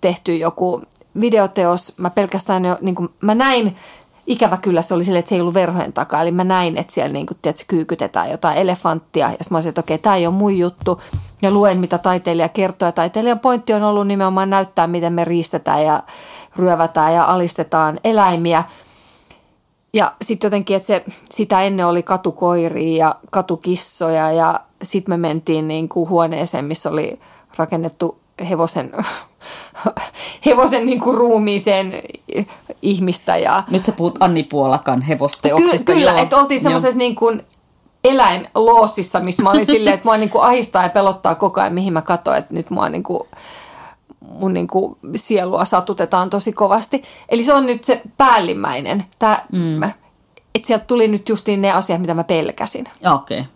tehty 0.00 0.36
joku 0.36 0.82
videoteos. 1.20 1.92
Mä 1.96 2.10
pelkästään 2.10 2.64
jo, 2.64 2.78
niin 2.80 2.94
kuin, 2.94 3.08
mä 3.20 3.34
näin 3.34 3.76
ikävä 4.28 4.56
kyllä 4.56 4.82
se 4.82 4.94
oli 4.94 5.04
silleen, 5.04 5.18
että 5.18 5.28
se 5.28 5.34
ei 5.34 5.40
ollut 5.40 5.54
verhojen 5.54 5.92
takaa. 5.92 6.22
Eli 6.22 6.30
mä 6.30 6.44
näin, 6.44 6.76
että 6.76 6.92
siellä 6.92 7.12
niin 7.12 7.26
kuin, 7.26 7.38
tiedätkö, 7.42 7.64
kyykytetään 7.68 8.30
jotain 8.30 8.58
elefanttia. 8.58 9.26
Ja 9.26 9.30
sitten 9.30 9.46
mä 9.50 9.56
olisin, 9.56 9.68
että 9.68 9.80
okei, 9.80 9.98
tämä 9.98 10.16
ei 10.16 10.26
ole 10.26 10.34
mun 10.34 10.58
juttu. 10.58 11.00
Ja 11.42 11.50
luen, 11.50 11.78
mitä 11.78 11.98
taiteilija 11.98 12.48
kertoo. 12.48 12.88
Ja 12.88 12.92
taiteilijan 12.92 13.38
pointti 13.38 13.74
on 13.74 13.82
ollut 13.82 14.06
nimenomaan 14.06 14.50
näyttää, 14.50 14.86
miten 14.86 15.12
me 15.12 15.24
riistetään 15.24 15.84
ja 15.84 16.02
ryövätään 16.56 17.14
ja 17.14 17.24
alistetaan 17.24 18.00
eläimiä. 18.04 18.64
Ja 19.92 20.12
sitten 20.22 20.48
jotenkin, 20.48 20.76
että 20.76 20.86
se, 20.86 21.04
sitä 21.30 21.62
ennen 21.62 21.86
oli 21.86 22.02
katukoiria 22.02 23.06
ja 23.06 23.16
katukissoja 23.30 24.32
ja 24.32 24.60
sitten 24.82 25.12
me 25.12 25.28
mentiin 25.28 25.68
niin 25.68 25.88
kuin 25.88 26.08
huoneeseen, 26.10 26.64
missä 26.64 26.90
oli 26.90 27.20
rakennettu 27.56 28.18
hevosen, 28.50 28.92
hevosen 30.46 30.86
niin 30.86 31.00
kuin 31.00 31.16
ruumiiseen 31.16 31.92
ihmistä. 32.82 33.36
Ja... 33.36 33.62
Nyt 33.70 33.84
sä 33.84 33.92
puhut 33.92 34.16
Anni 34.20 34.42
Puolakan 34.42 35.02
hevosteoksista. 35.02 35.92
Ky- 35.92 35.98
kyllä, 35.98 36.20
että 36.20 36.36
oltiin 36.36 36.60
semmoisessa 36.60 36.98
niin 36.98 37.14
kuin 37.14 37.42
eläinloosissa, 38.04 39.20
missä 39.20 39.42
mä 39.42 39.50
olin 39.50 39.66
silleen, 39.66 39.94
että 39.94 40.04
mua 40.04 40.16
niin 40.16 40.30
kuin 40.30 40.44
ahistaa 40.44 40.82
ja 40.82 40.88
pelottaa 40.88 41.34
koko 41.34 41.60
ajan, 41.60 41.74
mihin 41.74 41.92
mä 41.92 42.02
katsoin, 42.02 42.38
että 42.38 42.54
nyt 42.54 42.70
mua 42.70 42.88
niin 42.88 43.02
kuin, 43.02 43.28
mun 44.20 44.54
niin 44.54 44.68
kuin 44.68 44.96
sielua 45.16 45.64
satutetaan 45.64 46.30
tosi 46.30 46.52
kovasti. 46.52 47.02
Eli 47.28 47.44
se 47.44 47.52
on 47.52 47.66
nyt 47.66 47.84
se 47.84 48.02
päällimmäinen. 48.16 49.04
Tää, 49.18 49.46
mm. 49.52 49.82
että 50.54 50.66
sieltä 50.66 50.84
tuli 50.84 51.08
nyt 51.08 51.28
justiin 51.28 51.62
ne 51.62 51.72
asiat, 51.72 52.00
mitä 52.00 52.14
mä 52.14 52.24
pelkäsin. 52.24 52.88
Okei. 53.14 53.40
Okay. 53.40 53.50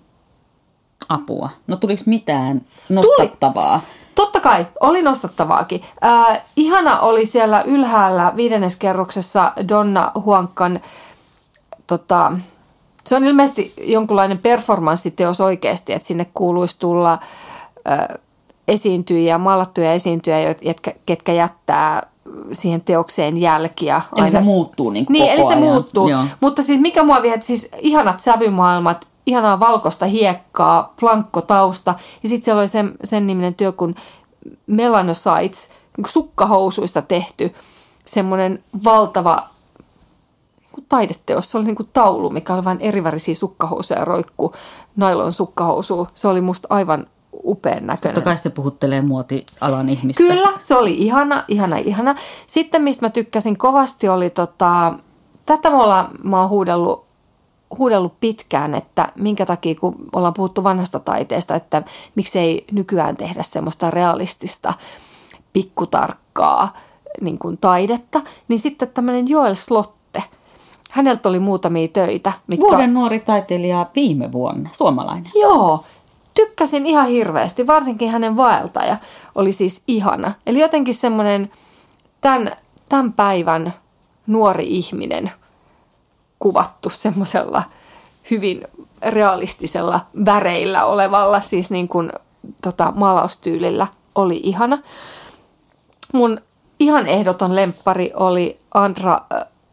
Apua. 1.09 1.50
No 1.66 1.76
tuliko 1.76 2.02
mitään 2.07 2.62
nostattavaa? 2.88 3.78
Tuli. 3.78 4.02
Totta 4.14 4.40
kai, 4.40 4.66
oli 4.81 5.02
nostattavaakin. 5.02 5.83
Äh, 6.04 6.42
ihana 6.57 6.99
oli 6.99 7.26
siellä 7.26 7.62
ylhäällä 7.62 8.33
viidennes 8.37 8.76
kerroksessa 8.76 9.52
Donna 9.69 10.12
Huankkan, 10.25 10.81
tota, 11.87 12.33
se 13.04 13.16
on 13.16 13.25
ilmeisesti 13.25 13.75
jonkunlainen 13.85 14.38
performanssiteos 14.38 15.40
oikeasti, 15.40 15.92
että 15.92 16.09
sinne 16.09 16.26
kuuluisi 16.35 16.78
tulla 16.78 17.12
äh, 17.90 18.09
esiintyjiä, 18.73 19.38
maalattuja 19.38 19.93
esiintyjiä, 19.93 20.55
jotka, 20.62 20.91
ketkä 21.07 21.33
jättää 21.33 22.07
siihen 22.52 22.81
teokseen 22.81 23.38
jälkiä. 23.38 23.97
Eli 23.97 24.25
aina. 24.25 24.31
se 24.31 24.41
muuttuu 24.41 24.91
niin 24.91 25.07
kuin 25.07 25.12
Niin, 25.12 25.25
koko 25.25 25.35
eli 25.35 25.43
se 25.43 25.49
ajan. 25.49 25.59
muuttuu. 25.59 26.09
Joo. 26.09 26.23
Mutta 26.41 26.62
siis 26.62 26.81
mikä 26.81 27.02
mua 27.02 27.23
vie, 27.23 27.35
että 27.35 27.47
siis 27.47 27.69
ihanat 27.79 28.21
sävymaailmat, 28.21 29.07
ihanaa 29.26 29.61
valkoista 29.61 30.07
hiekkaa, 30.07 30.95
tausta 31.47 31.95
Ja 32.23 32.29
sitten 32.29 32.45
siellä 32.45 32.61
oli 32.61 32.69
sen, 32.69 32.93
sen 33.05 33.26
niminen 33.26 33.55
työ 33.55 33.73
kuin 33.73 33.95
Melanocytes, 34.67 35.69
niin 35.69 36.02
kuin 36.05 36.12
sukkahousuista 36.12 37.02
tehty 37.02 37.55
semmoinen 38.05 38.64
valtava 38.85 39.49
niin 40.61 40.71
kuin 40.73 40.87
taideteos. 40.88 41.50
Se 41.50 41.59
oli 41.59 41.67
niin 41.67 41.76
kuin 41.76 41.88
taulu, 41.93 42.31
mikä 42.31 42.55
oli 42.55 42.64
vain 42.64 42.81
erivärisiä 42.81 43.35
sukkahousuja 43.35 44.05
roikku, 44.05 44.52
nailon 44.97 45.33
sukkahousu. 45.33 46.09
Se 46.14 46.29
oli 46.29 46.41
musta 46.41 46.69
aivan 46.71 47.07
upean 47.44 47.87
näköinen. 47.87 48.14
Totta 48.14 48.20
kai 48.20 48.37
se 48.37 48.50
puhuttelee 48.50 49.00
muotialan 49.00 49.88
ihmistä. 49.88 50.22
Kyllä, 50.22 50.52
se 50.58 50.76
oli 50.76 50.94
ihana, 50.94 51.44
ihana, 51.49 51.76
ihana. 51.76 52.14
Sitten 52.46 52.82
mistä 52.82 53.06
mä 53.06 53.11
tykkäsin 53.11 53.58
kovasti 53.58 54.08
oli 54.08 54.30
tota, 54.30 54.94
tätä 55.46 55.70
me 55.70 55.76
ollaan, 55.76 56.08
mä 56.22 56.40
oon 56.40 56.49
huudellut 56.49 57.12
huudellut 57.78 58.20
pitkään, 58.20 58.75
että 58.75 59.12
minkä 59.18 59.46
takia, 59.46 59.75
kun 59.75 59.96
ollaan 60.12 60.34
puhuttu 60.34 60.64
vanhasta 60.64 60.99
taiteesta, 60.99 61.54
että 61.54 61.82
miksei 62.14 62.64
nykyään 62.72 63.16
tehdä 63.16 63.42
semmoista 63.42 63.90
realistista, 63.90 64.75
pikkutarkkaa 65.52 66.76
niin 67.20 67.38
kuin 67.38 67.58
taidetta, 67.58 68.20
niin 68.49 68.58
sitten 68.58 68.88
tämmöinen 68.88 69.28
Joel 69.28 69.54
Slotte, 69.54 70.22
häneltä 70.90 71.28
oli 71.28 71.38
muutamia 71.38 71.88
töitä. 71.88 72.32
Mitkä... 72.46 72.66
Vuoden 72.66 72.94
nuori 72.94 73.20
taiteilija 73.20 73.87
viime 73.96 74.32
vuonna, 74.32 74.70
suomalainen. 74.72 75.32
Joo, 75.34 75.84
tykkäsin 76.34 76.86
ihan 76.86 77.08
hirveästi, 77.08 77.66
varsinkin 77.66 78.10
hänen 78.10 78.36
vaeltaja 78.36 78.96
oli 79.34 79.52
siis 79.52 79.82
ihana. 79.88 80.32
Eli 80.46 80.60
jotenkin 80.60 80.94
semmoinen 80.94 81.50
tämän, 82.20 82.52
tämän 82.88 83.12
päivän 83.12 83.74
nuori 84.26 84.66
ihminen– 84.66 85.30
kuvattu 86.42 86.90
semmoisella 86.90 87.62
hyvin 88.30 88.68
realistisella 89.02 90.06
väreillä 90.24 90.84
olevalla, 90.84 91.40
siis 91.40 91.70
niin 91.70 91.88
kuin 91.88 92.12
tota, 92.62 92.92
maalaustyylillä 92.96 93.86
oli 94.14 94.40
ihana. 94.42 94.78
Mun 96.12 96.40
ihan 96.80 97.06
ehdoton 97.06 97.56
lemppari 97.56 98.10
oli 98.14 98.56
Andra 98.74 99.20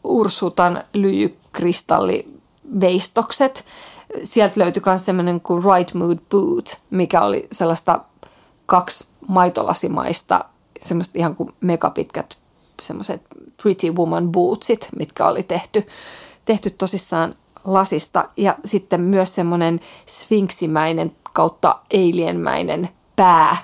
Ursutan 0.03 0.83
lyijykristalliveistokset. 0.93 3.65
Sieltä 4.23 4.59
löytyi 4.59 4.83
myös 4.85 5.05
semmoinen 5.05 5.41
kuin 5.41 5.63
Right 5.63 5.93
Mood 5.93 6.17
Boot, 6.29 6.77
mikä 6.89 7.21
oli 7.21 7.47
sellaista 7.51 7.99
kaksi 8.65 9.07
maitolasimaista, 9.27 10.45
semmoista 10.81 11.19
ihan 11.19 11.35
kuin 11.35 11.53
megapitkät 11.61 12.37
semmoiset 12.81 13.21
Pretty 13.63 13.91
Woman 13.91 14.31
bootsit, 14.31 14.89
mitkä 14.95 15.27
oli 15.27 15.43
tehty 15.43 15.87
tehty 16.45 16.69
tosissaan 16.69 17.35
lasista. 17.65 18.29
Ja 18.37 18.55
sitten 18.65 19.01
myös 19.01 19.35
semmoinen 19.35 19.79
sfinksimäinen 20.07 21.15
kautta 21.33 21.79
eilienmäinen 21.91 22.89
pää, 23.15 23.57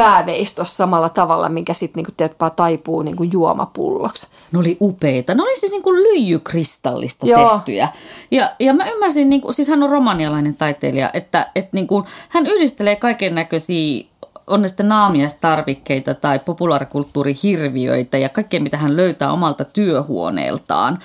pääveistos 0.00 0.76
samalla 0.76 1.08
tavalla, 1.08 1.48
mikä 1.48 1.74
sitten 1.74 1.98
niinku, 1.98 2.12
tiedät, 2.16 2.56
taipuu 2.56 3.02
niinku 3.02 3.22
juomapulloksi. 3.22 4.26
Ne 4.52 4.58
oli 4.58 4.76
upeita. 4.80 5.34
Ne 5.34 5.42
oli 5.42 5.56
siis 5.56 5.72
niinku 5.72 5.92
lyijykristallista 5.92 7.26
Joo. 7.26 7.48
tehtyjä. 7.48 7.88
Ja, 8.30 8.50
ja 8.58 8.74
mä 8.74 8.90
ymmärsin, 8.90 9.30
niinku, 9.30 9.52
siis 9.52 9.68
hän 9.68 9.82
on 9.82 9.90
romanialainen 9.90 10.54
taiteilija, 10.54 11.10
että 11.14 11.50
et 11.54 11.72
niinku, 11.72 12.04
hän 12.28 12.46
yhdistelee 12.46 12.96
kaiken 12.96 13.34
näköisiä 13.34 14.04
on 14.50 14.62
ne 14.62 14.68
sitten 14.68 14.88
naamiaistarvikkeita 14.88 16.14
tai 16.14 16.38
populaarikulttuurihirviöitä 16.38 18.18
ja 18.18 18.28
kaikkea, 18.28 18.60
mitä 18.60 18.76
hän 18.76 18.96
löytää 18.96 19.32
omalta 19.32 19.64
työhuoneeltaan. 19.64 20.98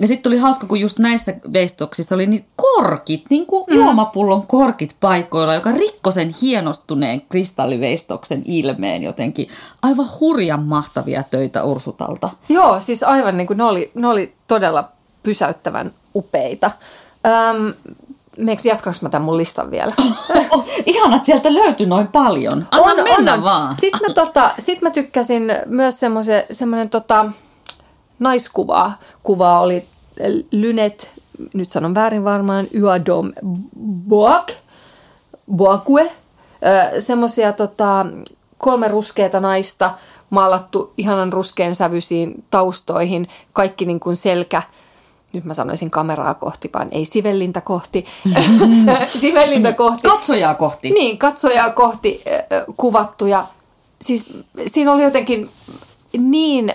Ja 0.00 0.06
sitten 0.06 0.22
tuli 0.22 0.38
hauska, 0.38 0.66
kun 0.66 0.80
just 0.80 0.98
näissä 0.98 1.34
veistoksissa 1.52 2.14
oli 2.14 2.26
niin 2.26 2.44
korkit, 2.56 3.24
niin 3.30 3.46
kuin 3.46 3.64
mm. 3.70 3.76
juomapullon 3.76 4.46
korkit 4.46 4.96
paikoilla, 5.00 5.54
joka 5.54 5.72
rikkoi 5.72 6.12
sen 6.12 6.34
hienostuneen 6.42 7.22
kristalliveistoksen 7.28 8.42
ilmeen 8.46 9.02
jotenkin. 9.02 9.48
Aivan 9.82 10.06
hurjan 10.20 10.62
mahtavia 10.62 11.22
töitä 11.30 11.64
Ursutalta. 11.64 12.30
Joo, 12.48 12.80
siis 12.80 13.02
aivan 13.02 13.36
niin 13.36 13.46
kuin 13.46 13.56
ne 13.56 13.64
oli, 13.64 13.90
ne 13.94 14.06
oli 14.08 14.34
todella 14.48 14.88
pysäyttävän 15.22 15.90
upeita. 16.14 16.70
Öm, 17.26 17.74
Meikö 18.40 18.62
jatkaanko 18.64 18.98
mä 19.02 19.08
tämän 19.08 19.24
mun 19.24 19.36
listan 19.36 19.70
vielä? 19.70 19.92
Oh, 20.50 20.64
ihana, 20.86 21.16
että 21.16 21.26
sieltä 21.26 21.54
löytyi 21.54 21.86
noin 21.86 22.08
paljon. 22.08 22.66
Anna 22.70 23.02
on, 23.02 23.04
mennä 23.04 23.34
on. 23.34 23.44
vaan. 23.44 23.76
Sitten 23.76 24.00
mä, 24.08 24.14
tota, 24.14 24.50
sit 24.58 24.82
mä 24.82 24.90
tykkäsin 24.90 25.52
myös 25.66 26.00
semmoinen 26.52 26.90
tota, 26.90 27.26
naiskuvaa. 28.18 28.98
Kuvaa 29.22 29.60
oli 29.60 29.84
Lynet, 30.50 31.10
nyt 31.54 31.70
sanon 31.70 31.94
väärin 31.94 32.24
varmaan, 32.24 32.68
Yadom 32.74 33.32
Boak, 34.08 34.52
Boakue. 35.56 36.12
Semmoisia 36.98 37.52
tota, 37.52 38.06
kolme 38.58 38.88
ruskeata 38.88 39.40
naista 39.40 39.90
maalattu 40.30 40.92
ihanan 40.96 41.32
ruskean 41.32 41.74
sävyisiin 41.74 42.44
taustoihin. 42.50 43.28
Kaikki 43.52 43.86
niin 43.86 44.00
kuin 44.00 44.16
selkä, 44.16 44.62
nyt 45.32 45.44
mä 45.44 45.54
sanoisin 45.54 45.90
kameraa 45.90 46.34
kohti, 46.34 46.70
vaan 46.74 46.88
ei 46.90 47.04
sivellintä 47.04 47.60
kohti. 47.60 48.06
sivellintä 49.20 49.72
kohti. 49.72 50.08
Katsojaa 50.08 50.54
kohti. 50.54 50.90
Niin, 50.90 51.18
katsojaa 51.18 51.70
kohti 51.70 52.22
kuvattuja. 52.76 53.44
Siis 54.00 54.32
siinä 54.66 54.92
oli 54.92 55.02
jotenkin 55.02 55.50
niin 56.18 56.74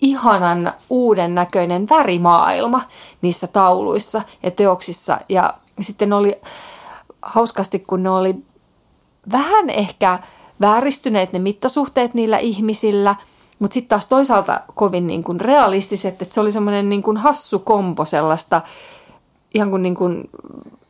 ihanan 0.00 0.72
uuden 0.90 1.34
näköinen 1.34 1.88
värimaailma 1.90 2.82
niissä 3.22 3.46
tauluissa 3.46 4.22
ja 4.42 4.50
teoksissa. 4.50 5.18
Ja 5.28 5.54
sitten 5.80 6.12
oli 6.12 6.40
hauskasti, 7.22 7.78
kun 7.78 8.02
ne 8.02 8.10
oli 8.10 8.34
vähän 9.32 9.70
ehkä 9.70 10.18
vääristyneet 10.60 11.32
ne 11.32 11.38
mittasuhteet 11.38 12.14
niillä 12.14 12.38
ihmisillä, 12.38 13.16
mutta 13.62 13.74
sitten 13.74 13.88
taas 13.88 14.06
toisaalta 14.06 14.60
kovin 14.74 15.06
niin 15.06 15.24
kuin 15.24 15.40
realistiset, 15.40 16.22
että 16.22 16.34
se 16.34 16.40
oli 16.40 16.52
semmoinen 16.52 16.88
niin 16.88 17.02
kuin 17.02 17.16
hassu 17.16 17.58
kompo 17.58 18.04
sellaista 18.04 18.62
ihan 19.54 19.70
kuin, 19.70 19.82
niin 19.82 19.94
kuin 19.94 20.30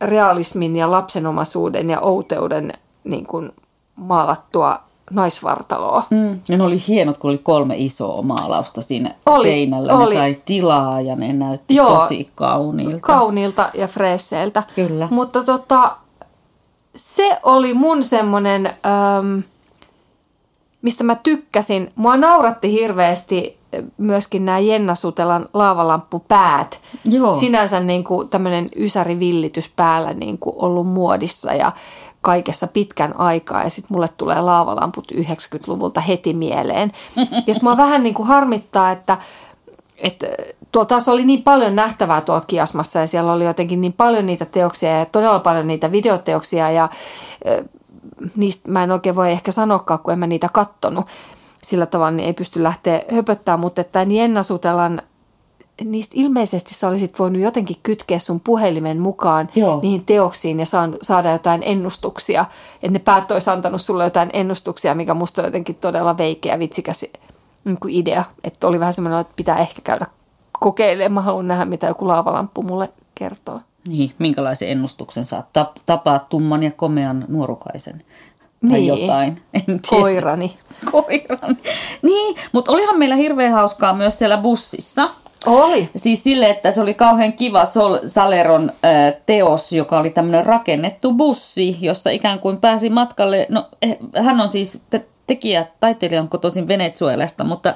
realismin 0.00 0.76
ja 0.76 0.90
lapsenomaisuuden 0.90 1.90
ja 1.90 2.00
outeuden 2.00 2.72
niin 3.04 3.26
kuin 3.26 3.52
maalattua 3.96 4.80
naisvartaloa. 5.10 6.02
Mm. 6.10 6.40
Ja 6.48 6.58
ne 6.58 6.64
oli 6.64 6.82
hienot, 6.88 7.18
kun 7.18 7.30
oli 7.30 7.38
kolme 7.38 7.74
isoa 7.76 8.22
maalausta 8.22 8.82
siinä 8.82 9.14
Oli, 9.26 9.42
seinällä. 9.42 9.96
oli. 9.96 10.14
Ne 10.14 10.20
sai 10.20 10.36
tilaa 10.44 11.00
ja 11.00 11.16
ne 11.16 11.32
näytti 11.32 11.74
Joo. 11.74 11.98
tosi 11.98 12.30
kauniilta. 12.34 12.98
Kauniilta 13.00 13.70
ja 13.74 13.88
freesseiltä. 13.88 14.62
Kyllä. 14.74 15.08
Mutta 15.10 15.44
tota, 15.44 15.96
se 16.96 17.38
oli 17.42 17.74
mun 17.74 18.04
semmonen, 18.04 18.66
äm, 18.66 19.42
mistä 20.82 21.04
mä 21.04 21.14
tykkäsin. 21.14 21.92
Mua 21.96 22.16
nauratti 22.16 22.72
hirveästi 22.72 23.62
myöskin 23.98 24.44
nämä 24.44 24.58
Jenna 24.58 24.94
Sutelan 24.94 25.48
laavalamppupäät. 25.54 26.80
Joo. 27.04 27.34
Sinänsä 27.34 27.80
niin 27.80 28.04
kuin 28.04 28.28
tämmöinen 28.28 28.68
ysäri-villitys 28.76 29.72
päällä 29.76 30.12
niin 30.12 30.38
kuin 30.38 30.56
ollut 30.58 30.86
muodissa 30.86 31.54
ja 31.54 31.72
kaikessa 32.20 32.66
pitkän 32.66 33.20
aikaa. 33.20 33.62
Ja 33.62 33.70
sitten 33.70 33.94
mulle 33.94 34.08
tulee 34.16 34.40
laavalamput 34.40 35.12
90-luvulta 35.12 36.00
heti 36.00 36.34
mieleen. 36.34 36.92
Ja 37.46 37.54
sit 37.54 37.62
mua 37.62 37.76
vähän 37.76 38.02
niin 38.02 38.14
kuin 38.14 38.28
harmittaa, 38.28 38.90
että, 38.90 39.18
että 39.98 40.26
tuolla 40.72 40.86
taas 40.86 41.08
oli 41.08 41.24
niin 41.24 41.42
paljon 41.42 41.76
nähtävää 41.76 42.20
tuolla 42.20 42.44
kiasmassa 42.46 42.98
ja 42.98 43.06
siellä 43.06 43.32
oli 43.32 43.44
jotenkin 43.44 43.80
niin 43.80 43.92
paljon 43.92 44.26
niitä 44.26 44.44
teoksia 44.44 44.98
ja 44.98 45.06
todella 45.06 45.40
paljon 45.40 45.66
niitä 45.66 45.92
videoteoksia 45.92 46.70
ja 46.70 46.88
niistä 48.36 48.70
mä 48.70 48.84
en 48.84 48.90
oikein 48.90 49.16
voi 49.16 49.30
ehkä 49.30 49.52
sanoakaan, 49.52 50.00
kun 50.00 50.12
en 50.12 50.18
mä 50.18 50.26
niitä 50.26 50.48
kattonut 50.52 51.06
sillä 51.62 51.86
tavalla, 51.86 52.10
niin 52.10 52.26
ei 52.26 52.32
pysty 52.32 52.62
lähteä 52.62 53.02
höpöttämään, 53.14 53.60
mutta 53.60 53.80
että 53.80 54.02
Jenna 54.02 54.42
Sutelan 54.42 55.02
niistä 55.84 56.14
ilmeisesti 56.16 56.74
sä 56.74 56.88
olisit 56.88 57.18
voinut 57.18 57.42
jotenkin 57.42 57.76
kytkeä 57.82 58.18
sun 58.18 58.40
puhelimen 58.40 59.00
mukaan 59.00 59.48
Joo. 59.54 59.80
niihin 59.82 60.04
teoksiin 60.06 60.60
ja 60.60 60.66
saan, 60.66 60.96
saada 61.02 61.32
jotain 61.32 61.62
ennustuksia. 61.64 62.44
Että 62.74 62.90
ne 62.90 62.98
päät 62.98 63.30
olisi 63.30 63.50
antanut 63.50 63.82
sulle 63.82 64.04
jotain 64.04 64.30
ennustuksia, 64.32 64.94
mikä 64.94 65.14
musta 65.14 65.42
on 65.42 65.46
jotenkin 65.46 65.76
todella 65.76 66.18
veikeä 66.18 66.58
vitsikäs 66.58 67.04
niin 67.64 67.80
kuin 67.80 67.94
idea. 67.94 68.24
Että 68.44 68.66
oli 68.66 68.80
vähän 68.80 68.94
semmoinen, 68.94 69.20
että 69.20 69.32
pitää 69.36 69.58
ehkä 69.58 69.82
käydä 69.84 70.06
kokeilemaan. 70.60 71.12
Mä 71.12 71.20
haluan 71.20 71.48
nähdä, 71.48 71.64
mitä 71.64 71.86
joku 71.86 72.08
laavalamppu 72.08 72.62
mulle 72.62 72.88
kertoo. 73.14 73.60
Niin, 73.88 74.12
minkälaisen 74.18 74.68
ennustuksen 74.68 75.26
saat? 75.26 75.46
Tap- 75.58 75.80
tapaa 75.86 76.18
tumman 76.18 76.62
ja 76.62 76.70
komean 76.70 77.24
nuorukaisen. 77.28 78.02
Tai 78.70 78.80
Niin. 78.80 78.86
jotain. 79.00 79.42
En 79.54 79.62
tiedä. 79.66 79.80
Koirani. 80.02 80.54
Koiran. 80.92 81.56
Niin, 82.02 82.36
mutta 82.52 82.72
olihan 82.72 82.98
meillä 82.98 83.16
hirveän 83.16 83.52
hauskaa 83.52 83.92
myös 83.94 84.18
siellä 84.18 84.36
bussissa. 84.36 85.10
Oli. 85.46 85.88
Siis 85.96 86.22
sille, 86.22 86.50
että 86.50 86.70
se 86.70 86.80
oli 86.80 86.94
kauhean 86.94 87.32
kiva 87.32 87.64
Sol 87.64 87.98
Saleron 88.06 88.70
äh, 88.84 89.14
teos, 89.26 89.72
joka 89.72 89.98
oli 89.98 90.10
tämmöinen 90.10 90.46
rakennettu 90.46 91.12
bussi, 91.12 91.76
jossa 91.80 92.10
ikään 92.10 92.38
kuin 92.38 92.58
pääsi 92.60 92.90
matkalle. 92.90 93.46
No, 93.48 93.68
eh, 93.82 93.96
hän 94.24 94.40
on 94.40 94.48
siis 94.48 94.82
te- 94.90 95.06
tekijä, 95.34 95.66
taiteilija 95.80 96.20
on 96.20 96.28
kotoisin 96.28 96.68
Venezuelasta, 96.68 97.44
mutta 97.44 97.74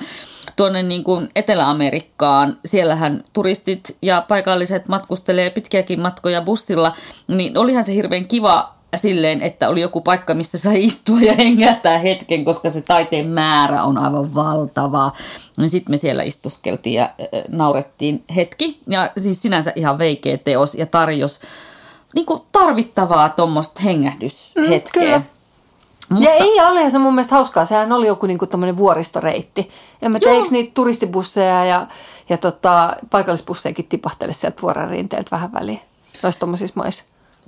tuonne 0.57 0.83
niin 0.83 1.05
kuin 1.05 1.29
Etelä-Amerikkaan, 1.37 2.59
siellähän 2.65 3.25
turistit 3.33 3.97
ja 4.03 4.25
paikalliset 4.29 4.89
matkustelee 4.89 5.51
pitkiäkin 5.51 6.01
matkoja 6.01 6.43
bussilla, 6.43 6.93
niin 7.29 7.59
olihan 7.59 7.85
se 7.85 7.95
hirveän 7.95 8.29
kiva 8.29 8.77
silleen, 8.97 9.43
että 9.43 9.69
oli 9.69 9.81
joku 9.81 10.01
paikka, 10.01 10.35
mistä 10.35 10.59
sai 10.59 10.85
istua 10.85 11.21
ja 11.21 11.33
hengähtää 11.33 11.99
hetken, 11.99 12.45
koska 12.45 12.71
se 12.71 12.83
taiteen 12.83 13.29
määrä 13.29 13.83
on 13.83 13.99
aivan 13.99 14.35
valtava. 14.35 15.13
Niin 15.57 15.71
sitten 15.71 15.93
me 15.93 15.97
siellä 15.97 16.23
istuskeltiin 16.23 16.95
ja 16.95 17.09
naurettiin 17.49 18.25
hetki. 18.37 18.81
Ja 18.87 19.11
siis 19.19 19.43
sinänsä 19.43 19.73
ihan 19.77 19.99
veikeä 19.99 20.39
teos 20.39 20.75
ja 20.75 20.87
tarjos 20.87 21.41
niin 22.15 22.27
kuin 22.27 22.43
tarvittavaa 22.53 23.29
tuommoista 23.29 23.83
hengähdyshetkeä. 23.83 25.19
Mm, 25.19 25.25
kyllä. 25.25 25.36
Ja 26.19 26.33
ei 26.33 26.61
ole 26.61 26.91
se 26.91 26.99
mun 26.99 27.15
mielestä 27.15 27.35
hauskaa. 27.35 27.65
Sehän 27.65 27.93
oli 27.93 28.07
joku 28.07 28.27
niinku 28.27 28.47
vuoristoreitti. 28.77 29.71
En 30.03 30.13
mä 30.13 30.19
tiedä, 30.19 30.33
Joo. 30.33 30.39
eikö 30.39 30.51
niitä 30.53 30.75
turistibusseja 30.75 31.65
ja, 31.65 31.87
ja 32.29 32.37
tota, 32.37 32.97
paikallisbussejakin 33.11 33.89
tipahtele 33.89 34.33
sieltä 34.33 34.63
vuoren 34.63 34.91
rinteeltä 34.91 35.31
vähän 35.31 35.53
väliin. 35.53 35.81
Noissa 36.23 36.41
tommosissa 36.41 36.75
maissa. 36.77 37.05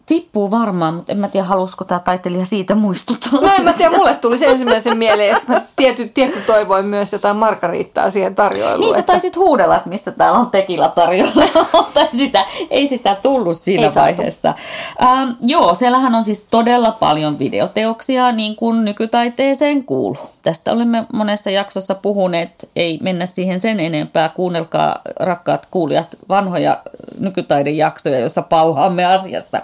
Tippuu 0.09 0.51
varmaan, 0.51 0.95
mutta 0.95 1.13
en 1.13 1.19
mä 1.19 1.29
tiedä, 1.29 1.47
halusiko 1.47 1.85
tämä 1.85 2.01
taiteilija 2.01 2.45
siitä 2.45 2.75
muistuttaa. 2.75 3.41
No 3.41 3.51
en 3.59 3.65
mä 3.65 3.73
tiedä, 3.73 3.97
mulle 3.97 4.15
tuli 4.15 4.39
se 4.39 4.47
ensimmäisen 4.47 4.99
mieleen. 4.99 5.37
Sitten 5.37 5.57
mä 5.57 5.63
tietty, 5.77 6.09
tietty 6.09 6.41
toivoin 6.47 6.85
myös 6.85 7.13
jotain 7.13 7.37
margariittaa 7.37 8.11
siihen 8.11 8.35
tarjoiluun. 8.35 8.81
Niin 8.81 8.93
sä 8.93 8.99
että- 8.99 9.13
taisit 9.13 9.37
huudella, 9.37 9.77
että 9.77 9.89
mistä 9.89 10.11
täällä 10.11 10.39
on 10.39 10.51
tekila 10.51 10.89
tarjolla, 10.89 11.45
mutta 11.73 12.01
sitä, 12.17 12.45
ei 12.71 12.89
sitä 12.89 13.15
tullut 13.15 13.57
siinä 13.57 13.87
Ei 13.87 13.95
vaiheessa. 13.95 14.55
Ähm, 15.03 15.31
joo, 15.41 15.75
siellähän 15.75 16.15
on 16.15 16.25
siis 16.25 16.47
todella 16.51 16.91
paljon 16.91 17.39
videoteoksia, 17.39 18.33
niin 18.33 18.57
kuin 18.57 18.85
nykytaiteeseen 18.85 19.85
kuuluu. 19.85 20.29
Tästä 20.43 20.73
olemme 20.73 21.07
monessa 21.13 21.51
jaksossa 21.51 21.95
puhuneet, 21.95 22.71
ei 22.77 22.99
mennä 23.03 23.27
siihen 23.27 23.61
sen 23.61 23.81
enempää. 23.81 24.29
Kuunnelkaa, 24.29 25.01
rakkaat 25.21 25.67
kuulijat, 25.71 26.09
vanhoja 26.29 26.83
nykytaidejaksoja, 27.19 28.19
joissa 28.19 28.43
pauhaamme 28.43 29.05
asiasta. 29.05 29.61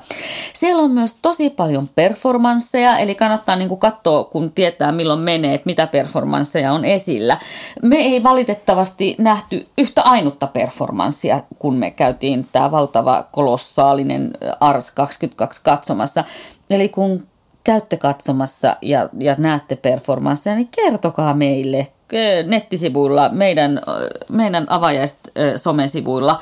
Siellä 0.54 0.82
on 0.82 0.90
myös 0.90 1.14
tosi 1.22 1.50
paljon 1.50 1.88
performansseja, 1.94 2.98
eli 2.98 3.14
kannattaa 3.14 3.56
niin 3.56 3.68
kuin 3.68 3.80
katsoa, 3.80 4.24
kun 4.24 4.52
tietää 4.52 4.92
milloin 4.92 5.20
menee, 5.20 5.54
että 5.54 5.66
mitä 5.66 5.86
performansseja 5.86 6.72
on 6.72 6.84
esillä. 6.84 7.38
Me 7.82 7.96
ei 7.96 8.22
valitettavasti 8.22 9.14
nähty 9.18 9.66
yhtä 9.78 10.02
ainutta 10.02 10.46
performanssia, 10.46 11.40
kun 11.58 11.74
me 11.74 11.90
käytiin 11.90 12.46
tämä 12.52 12.70
valtava 12.70 13.24
kolossaalinen 13.32 14.30
Ars 14.60 14.90
22 14.90 15.60
katsomassa. 15.64 16.24
Eli 16.70 16.88
kun 16.88 17.26
käytte 17.64 17.96
katsomassa 17.96 18.76
ja, 18.82 19.08
ja 19.20 19.34
näette 19.38 19.76
performansseja, 19.76 20.56
niin 20.56 20.68
kertokaa 20.68 21.34
meille 21.34 21.88
ö, 22.14 22.42
nettisivuilla, 22.42 23.28
meidän, 23.28 23.78
ö, 23.88 24.10
meidän 24.28 24.66
avajaiset 24.68 25.32
somesivuilla, 25.56 26.40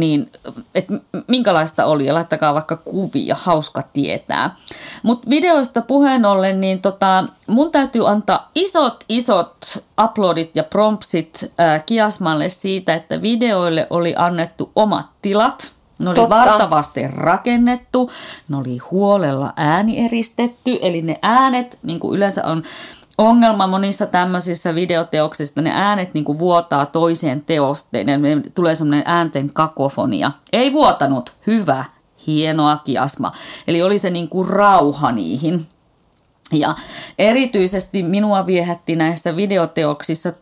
niin 0.00 0.30
et 0.74 0.88
m- 0.88 0.96
minkälaista 1.28 1.86
oli 1.86 2.06
ja 2.06 2.14
laittakaa 2.14 2.54
vaikka 2.54 2.76
kuvia, 2.76 3.36
hauska 3.38 3.82
tietää. 3.92 4.56
Mutta 5.02 5.30
videoista 5.30 5.82
puheen 5.82 6.24
ollen, 6.24 6.60
niin 6.60 6.82
tota, 6.82 7.24
mun 7.46 7.70
täytyy 7.72 8.08
antaa 8.08 8.48
isot, 8.54 9.04
isot 9.08 9.84
uploadit 10.04 10.56
ja 10.56 10.64
prompsit 10.64 11.52
äh, 11.60 11.84
Kiasmalle 11.86 12.48
siitä, 12.48 12.94
että 12.94 13.22
videoille 13.22 13.86
oli 13.90 14.14
annettu 14.16 14.72
omat 14.76 15.06
tilat. 15.22 15.72
Ne 15.98 16.08
oli 16.08 16.14
Totta. 16.14 16.36
vartavasti 16.36 17.08
rakennettu, 17.08 18.10
ne 18.48 18.56
oli 18.56 18.78
huolella 18.78 19.52
äänieristetty, 19.56 20.78
eli 20.82 21.02
ne 21.02 21.18
äänet, 21.22 21.78
niin 21.82 22.00
kuin 22.00 22.16
yleensä 22.16 22.44
on 22.44 22.62
ongelma 23.18 23.66
monissa 23.66 24.06
tämmöisissä 24.06 24.74
videoteoksissa, 24.74 25.62
ne 25.62 25.70
äänet 25.74 26.14
niin 26.14 26.24
kuin 26.24 26.38
vuotaa 26.38 26.86
toiseen 26.86 27.40
teosteen, 27.40 28.08
ja 28.08 28.18
tulee 28.54 28.74
semmoinen 28.74 29.02
äänten 29.06 29.50
kakofonia. 29.52 30.32
Ei 30.52 30.72
vuotanut, 30.72 31.32
hyvä, 31.46 31.84
hienoa 32.26 32.76
kiasma. 32.76 33.32
Eli 33.68 33.82
oli 33.82 33.98
se 33.98 34.10
niin 34.10 34.28
kuin 34.28 34.48
rauha 34.48 35.12
niihin. 35.12 35.66
Ja 36.52 36.74
erityisesti 37.18 38.02
minua 38.02 38.46
viehätti 38.46 38.96
näissä 38.96 39.36
videoteoksissa 39.36 40.32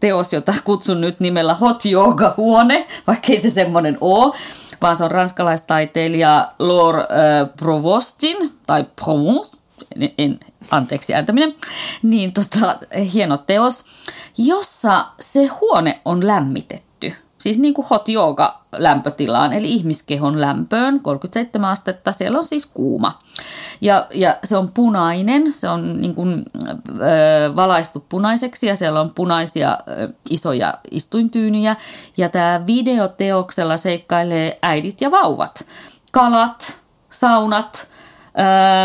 teos, 0.00 0.32
jota 0.32 0.54
kutsun 0.64 1.00
nyt 1.00 1.20
nimellä 1.20 1.54
Hot 1.54 1.84
Yoga 1.92 2.34
Huone, 2.36 2.86
vaikkei 3.06 3.40
se 3.40 3.50
semmoinen 3.50 3.98
ole, 4.00 4.34
vaan 4.82 4.96
se 4.96 5.04
on 5.04 5.10
ranskalaistaiteilija 5.10 6.52
Laure 6.58 7.00
äh, 7.00 7.48
Provostin, 7.56 8.36
tai 8.66 8.84
Provence, 9.04 9.56
en, 10.00 10.10
en, 10.18 10.40
anteeksi 10.70 11.14
ääntäminen, 11.14 11.54
niin 12.02 12.32
tota, 12.32 12.78
hieno 13.12 13.36
teos, 13.36 13.84
jossa 14.38 15.06
se 15.20 15.46
huone 15.46 16.00
on 16.04 16.26
lämmitetty. 16.26 16.88
Siis 17.38 17.58
niin 17.58 17.74
kuin 17.74 17.86
hot 17.90 18.08
yoga 18.08 18.60
lämpötilaan, 18.72 19.52
eli 19.52 19.72
ihmiskehon 19.72 20.40
lämpöön, 20.40 21.00
37 21.00 21.70
astetta, 21.70 22.12
siellä 22.12 22.38
on 22.38 22.44
siis 22.44 22.66
kuuma. 22.66 23.18
Ja, 23.80 24.06
ja 24.14 24.36
se 24.44 24.56
on 24.56 24.68
punainen, 24.68 25.52
se 25.52 25.68
on 25.68 26.00
niin 26.00 26.14
kuin, 26.14 26.44
ö, 26.64 27.56
valaistu 27.56 28.04
punaiseksi 28.08 28.66
ja 28.66 28.76
siellä 28.76 29.00
on 29.00 29.10
punaisia 29.10 29.78
ö, 29.88 30.08
isoja 30.30 30.74
istuintyynyjä. 30.90 31.76
Ja 32.16 32.28
tämä 32.28 32.60
videoteoksella 32.66 33.76
seikkailee 33.76 34.58
äidit 34.62 35.00
ja 35.00 35.10
vauvat. 35.10 35.64
Kalat, 36.12 36.80
saunat, 37.10 37.88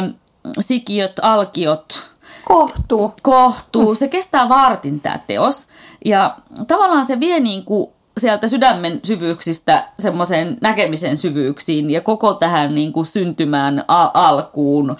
ö, 0.07 0.13
sikiöt, 0.59 1.19
alkiot, 1.21 2.09
Kohtuu. 2.45 3.13
kohtuu. 3.21 3.95
Se 3.95 4.07
kestää 4.07 4.49
vartin 4.49 5.01
tämä 5.01 5.19
teos. 5.27 5.67
Ja 6.05 6.37
tavallaan 6.67 7.05
se 7.05 7.19
vie 7.19 7.39
niin 7.39 7.65
kuin 7.65 7.91
sieltä 8.17 8.47
sydämen 8.47 8.99
syvyyksistä 9.03 9.87
semmoiseen 9.99 10.57
näkemisen 10.61 11.17
syvyyksiin 11.17 11.89
ja 11.89 12.01
koko 12.01 12.33
tähän 12.33 12.75
niin 12.75 12.93
kuin 12.93 13.05
syntymään 13.05 13.83
alkuun, 14.13 14.95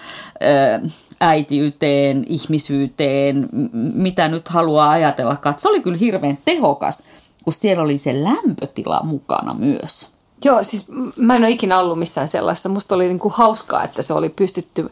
äitiyteen, 1.20 2.24
ihmisyyteen, 2.28 3.48
mitä 3.94 4.28
nyt 4.28 4.48
haluaa 4.48 4.90
ajatella. 4.90 5.36
Se 5.56 5.68
oli 5.68 5.80
kyllä 5.80 5.98
hirveän 5.98 6.38
tehokas, 6.44 6.98
kun 7.44 7.52
siellä 7.52 7.82
oli 7.82 7.98
se 7.98 8.24
lämpötila 8.24 9.00
mukana 9.04 9.54
myös. 9.54 10.08
Joo, 10.44 10.62
siis 10.62 10.88
mä 11.16 11.36
en 11.36 11.42
ole 11.42 11.50
ikinä 11.50 11.78
ollut 11.78 11.98
missään 11.98 12.28
sellaisessa. 12.28 12.68
Musta 12.68 12.94
oli 12.94 13.08
niin 13.08 13.18
kuin 13.18 13.34
hauskaa, 13.34 13.84
että 13.84 14.02
se 14.02 14.12
oli 14.12 14.28
pystytty 14.28 14.90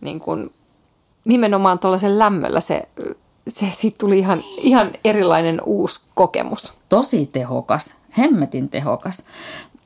niin 0.00 0.20
kuin, 0.20 0.52
nimenomaan 1.24 1.78
tuollaisen 1.78 2.18
lämmöllä 2.18 2.60
se, 2.60 2.88
se 3.48 3.66
siitä 3.72 3.98
tuli 3.98 4.18
ihan, 4.18 4.42
ihan 4.58 4.90
erilainen 5.04 5.60
uusi 5.66 6.00
kokemus. 6.14 6.78
Tosi 6.88 7.26
tehokas, 7.26 7.94
hemmetin 8.18 8.68
tehokas. 8.68 9.24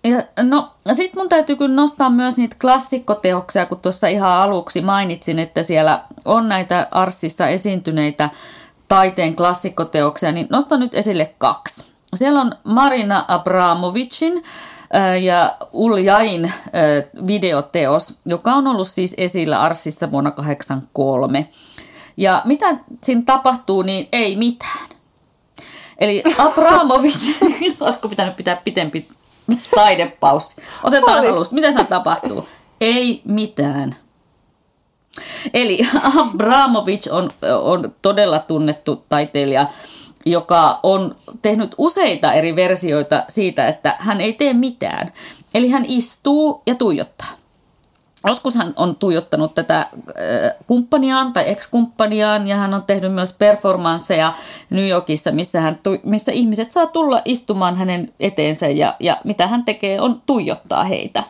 Ja 0.04 0.22
no, 0.42 0.70
sitten 0.92 1.20
mun 1.20 1.28
täytyy 1.28 1.56
kyllä 1.56 1.74
nostaa 1.74 2.10
myös 2.10 2.36
niitä 2.36 2.56
klassikkoteoksia, 2.60 3.66
kun 3.66 3.78
tuossa 3.78 4.06
ihan 4.06 4.32
aluksi 4.32 4.80
mainitsin, 4.80 5.38
että 5.38 5.62
siellä 5.62 6.04
on 6.24 6.48
näitä 6.48 6.88
Arssissa 6.90 7.48
esiintyneitä 7.48 8.30
taiteen 8.88 9.36
klassikkoteoksia, 9.36 10.32
niin 10.32 10.46
nostan 10.50 10.80
nyt 10.80 10.94
esille 10.94 11.34
kaksi. 11.38 11.92
Siellä 12.14 12.40
on 12.40 12.54
Marina 12.64 13.24
Abramovicin 13.28 14.42
ja 15.22 15.56
Uljain 15.72 16.52
videoteos, 17.26 18.18
joka 18.24 18.52
on 18.52 18.66
ollut 18.66 18.88
siis 18.88 19.14
esillä 19.18 19.60
Arssissa 19.60 20.10
vuonna 20.10 20.30
1983. 20.30 21.48
Ja 22.16 22.42
mitä 22.44 22.66
siinä 23.02 23.22
tapahtuu, 23.26 23.82
niin 23.82 24.08
ei 24.12 24.36
mitään. 24.36 24.88
Eli 25.98 26.22
Abramovic, 26.38 27.42
olisiko 27.80 28.08
pitänyt 28.08 28.36
pitää 28.36 28.56
pitempi 28.56 29.06
taidepaussi. 29.74 30.56
Otetaan 30.82 31.28
alusta. 31.28 31.54
Mitä 31.54 31.70
siinä 31.70 31.84
tapahtuu? 31.84 32.48
Ei 32.80 33.22
mitään. 33.24 33.96
Eli 35.54 35.78
Abramovic 36.16 37.12
on, 37.12 37.30
on 37.62 37.92
todella 38.02 38.38
tunnettu 38.38 39.04
taiteilija, 39.08 39.66
joka 40.26 40.80
on 40.82 41.16
tehnyt 41.42 41.74
useita 41.78 42.32
eri 42.32 42.56
versioita 42.56 43.24
siitä, 43.28 43.68
että 43.68 43.96
hän 43.98 44.20
ei 44.20 44.32
tee 44.32 44.52
mitään. 44.52 45.12
Eli 45.54 45.68
hän 45.68 45.84
istuu 45.88 46.62
ja 46.66 46.74
tuijottaa. 46.74 47.42
Joskus 48.26 48.54
hän 48.54 48.72
on 48.76 48.96
tuijottanut 48.96 49.54
tätä 49.54 49.86
kumppaniaan 50.66 51.32
tai 51.32 51.50
ex-kumppaniaan 51.50 52.48
ja 52.48 52.56
hän 52.56 52.74
on 52.74 52.82
tehnyt 52.82 53.12
myös 53.12 53.32
performansseja 53.32 54.32
New 54.70 54.88
Yorkissa, 54.88 55.32
missä, 55.32 55.60
hän, 55.60 55.78
missä 56.02 56.32
ihmiset 56.32 56.72
saa 56.72 56.86
tulla 56.86 57.22
istumaan 57.24 57.76
hänen 57.76 58.12
eteensä 58.20 58.66
ja, 58.66 58.96
ja 59.00 59.16
mitä 59.24 59.46
hän 59.46 59.64
tekee 59.64 60.00
on 60.00 60.22
tuijottaa 60.26 60.84
heitä. 60.84 61.22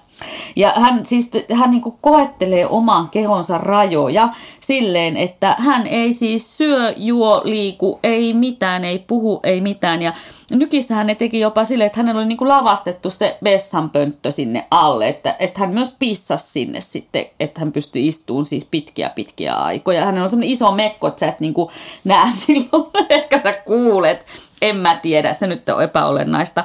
Ja 0.56 0.72
hän 0.76 1.06
siis 1.06 1.30
hän 1.52 1.70
niin 1.70 1.82
kuin 1.82 1.94
koettelee 2.00 2.66
oman 2.66 3.08
kehonsa 3.08 3.58
rajoja 3.58 4.28
silleen, 4.60 5.16
että 5.16 5.56
hän 5.58 5.86
ei 5.86 6.12
siis 6.12 6.56
syö, 6.56 6.94
juo, 6.96 7.40
liiku, 7.44 7.98
ei 8.02 8.34
mitään, 8.34 8.84
ei 8.84 8.98
puhu, 8.98 9.40
ei 9.42 9.60
mitään. 9.60 10.02
Ja 10.02 10.12
nykissä 10.50 10.94
hän 10.94 11.06
ne 11.06 11.14
teki 11.14 11.40
jopa 11.40 11.64
silleen, 11.64 11.86
että 11.86 12.00
hänellä 12.00 12.18
oli 12.18 12.28
niin 12.28 12.38
kuin 12.38 12.48
lavastettu 12.48 13.10
se 13.10 13.38
vessanpönttö 13.44 14.30
sinne 14.30 14.66
alle, 14.70 15.08
että, 15.08 15.36
että 15.38 15.60
hän 15.60 15.70
myös 15.70 15.94
pissasi 15.98 16.52
sinne 16.52 16.80
sitten, 16.80 17.26
että 17.40 17.60
hän 17.60 17.72
pystyi 17.72 18.08
istumaan 18.08 18.44
siis 18.44 18.64
pitkiä 18.64 19.10
pitkiä 19.10 19.54
aikoja. 19.54 20.04
Hänellä 20.04 20.22
on 20.22 20.28
semmoinen 20.28 20.52
iso 20.52 20.72
mekko, 20.72 21.06
että 21.06 21.20
sä 21.20 21.28
et 21.28 21.40
niin 21.40 21.54
kuin 21.54 21.68
näe 22.04 22.28
milloin, 22.48 22.90
ehkä 23.08 23.38
sä 23.38 23.52
kuulet, 23.52 24.26
en 24.62 24.76
mä 24.76 24.98
tiedä, 25.02 25.32
se 25.32 25.46
nyt 25.46 25.68
on 25.68 25.82
epäolennaista. 25.82 26.64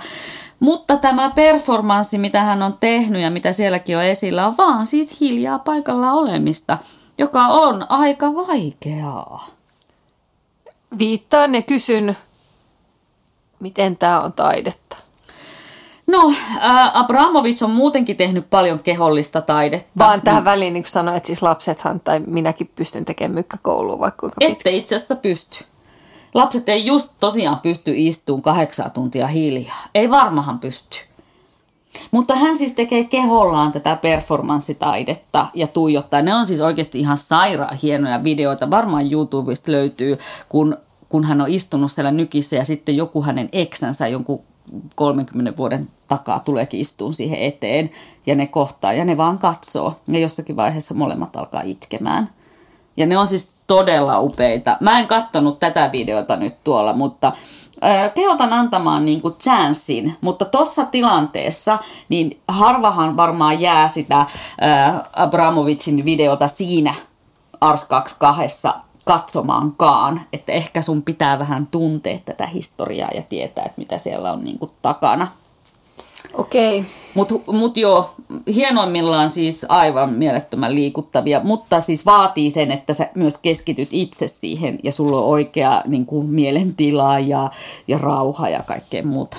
Mutta 0.59 0.97
tämä 0.97 1.29
performanssi, 1.29 2.17
mitä 2.17 2.41
hän 2.43 2.63
on 2.63 2.77
tehnyt 2.79 3.21
ja 3.21 3.29
mitä 3.31 3.53
sielläkin 3.53 3.97
on 3.97 4.03
esillä, 4.03 4.47
on 4.47 4.57
vaan 4.57 4.85
siis 4.87 5.19
hiljaa 5.19 5.59
paikalla 5.59 6.11
olemista, 6.11 6.77
joka 7.17 7.45
on 7.47 7.85
aika 7.91 8.35
vaikeaa. 8.35 9.45
Viittaan 10.97 11.55
ja 11.55 11.61
kysyn, 11.61 12.17
miten 13.59 13.97
tämä 13.97 14.21
on 14.21 14.33
taidetta? 14.33 14.97
No, 16.07 16.31
äh, 16.63 16.97
Abramovic 16.97 17.63
on 17.63 17.71
muutenkin 17.71 18.17
tehnyt 18.17 18.49
paljon 18.49 18.79
kehollista 18.79 19.41
taidetta. 19.41 19.89
Vaan 19.97 20.21
tähän 20.21 20.45
väliin, 20.45 20.73
niin 20.73 20.83
kuin 20.83 20.91
sanoit, 20.91 21.25
siis 21.25 21.41
lapsethan 21.41 21.99
tai 21.99 22.19
minäkin 22.19 22.71
pystyn 22.75 23.05
tekemään 23.05 23.35
mykkäkoulua 23.35 23.99
vaikka 23.99 24.19
kuinka 24.19 24.37
Ette 24.39 24.69
itse 24.69 24.95
asiassa 24.95 25.15
pysty. 25.15 25.65
Lapset 26.33 26.69
ei 26.69 26.85
just 26.85 27.13
tosiaan 27.19 27.59
pysty 27.59 27.93
istuun 27.95 28.41
kahdeksan 28.41 28.91
tuntia 28.91 29.27
hiljaa. 29.27 29.87
Ei 29.95 30.09
varmahan 30.09 30.59
pysty. 30.59 30.97
Mutta 32.11 32.35
hän 32.35 32.57
siis 32.57 32.73
tekee 32.73 33.03
kehollaan 33.03 33.71
tätä 33.71 33.95
performanssitaidetta 33.95 35.47
ja 35.53 35.67
tuijottaa. 35.67 36.21
Ne 36.21 36.35
on 36.35 36.47
siis 36.47 36.61
oikeasti 36.61 36.99
ihan 36.99 37.17
sairaan 37.17 37.77
hienoja 37.83 38.23
videoita. 38.23 38.71
Varmaan 38.71 39.11
YouTubesta 39.11 39.71
löytyy, 39.71 40.17
kun, 40.49 40.77
kun 41.09 41.23
hän 41.23 41.41
on 41.41 41.49
istunut 41.49 41.91
siellä 41.91 42.11
nykissä 42.11 42.55
ja 42.55 42.65
sitten 42.65 42.97
joku 42.97 43.23
hänen 43.23 43.49
eksänsä 43.51 44.07
jonkun 44.07 44.41
30 44.95 45.57
vuoden 45.57 45.89
takaa 46.07 46.39
tuleekin 46.39 46.79
istuun 46.79 47.13
siihen 47.13 47.39
eteen 47.39 47.89
ja 48.25 48.35
ne 48.35 48.47
kohtaa 48.47 48.93
ja 48.93 49.05
ne 49.05 49.17
vaan 49.17 49.39
katsoo. 49.39 49.95
Ja 50.07 50.19
jossakin 50.19 50.55
vaiheessa 50.55 50.93
molemmat 50.93 51.35
alkaa 51.35 51.61
itkemään. 51.61 52.29
Ja 52.97 53.05
ne 53.05 53.17
on 53.17 53.27
siis 53.27 53.51
todella 53.67 54.19
upeita. 54.19 54.77
Mä 54.79 54.99
en 54.99 55.07
kattonut 55.07 55.59
tätä 55.59 55.89
videota 55.91 56.35
nyt 56.35 56.63
tuolla, 56.63 56.93
mutta 56.93 57.31
kehotan 58.15 58.53
antamaan 58.53 59.05
niin 59.05 59.21
kuin 59.21 59.33
chanssin, 59.33 60.15
mutta 60.21 60.45
tuossa 60.45 60.85
tilanteessa 60.85 61.77
niin 62.09 62.39
harvahan 62.47 63.17
varmaan 63.17 63.61
jää 63.61 63.87
sitä 63.87 64.25
Abramovicin 65.13 66.05
videota 66.05 66.47
siinä 66.47 66.93
Ars 67.61 67.85
22 67.85 68.67
katsomaankaan, 69.05 70.21
että 70.33 70.51
ehkä 70.51 70.81
sun 70.81 71.03
pitää 71.03 71.39
vähän 71.39 71.67
tuntea 71.67 72.19
tätä 72.25 72.47
historiaa 72.47 73.09
ja 73.15 73.21
tietää, 73.21 73.65
että 73.65 73.81
mitä 73.81 73.97
siellä 73.97 74.31
on 74.31 74.43
niin 74.43 74.59
kuin 74.59 74.71
takana. 74.81 75.27
Okei. 76.33 76.85
Mutta 77.13 77.35
mut 77.47 77.77
joo, 77.77 78.09
hienoimmillaan 78.53 79.29
siis 79.29 79.65
aivan 79.69 80.13
mielettömän 80.13 80.75
liikuttavia, 80.75 81.41
mutta 81.43 81.81
siis 81.81 82.05
vaatii 82.05 82.51
sen, 82.51 82.71
että 82.71 82.93
sä 82.93 83.09
myös 83.15 83.37
keskityt 83.37 83.89
itse 83.91 84.27
siihen 84.27 84.79
ja 84.83 84.91
sulla 84.91 85.17
on 85.17 85.25
oikea 85.25 85.83
niin 85.85 86.05
kuin 86.05 86.27
mielentila 86.27 87.19
ja, 87.19 87.49
ja 87.87 87.97
rauha 87.97 88.49
ja 88.49 88.63
kaikkea 88.63 89.03
muuta. 89.03 89.37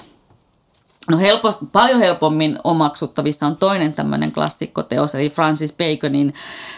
No 1.10 1.18
helposti, 1.18 1.66
paljon 1.72 2.00
helpommin 2.00 2.58
omaksuttavissa 2.64 3.46
on 3.46 3.56
toinen 3.56 3.92
tämmöinen 3.92 4.32
klassikkoteos, 4.32 5.14
eli 5.14 5.30
Francis 5.30 5.76
Baconin 5.76 6.34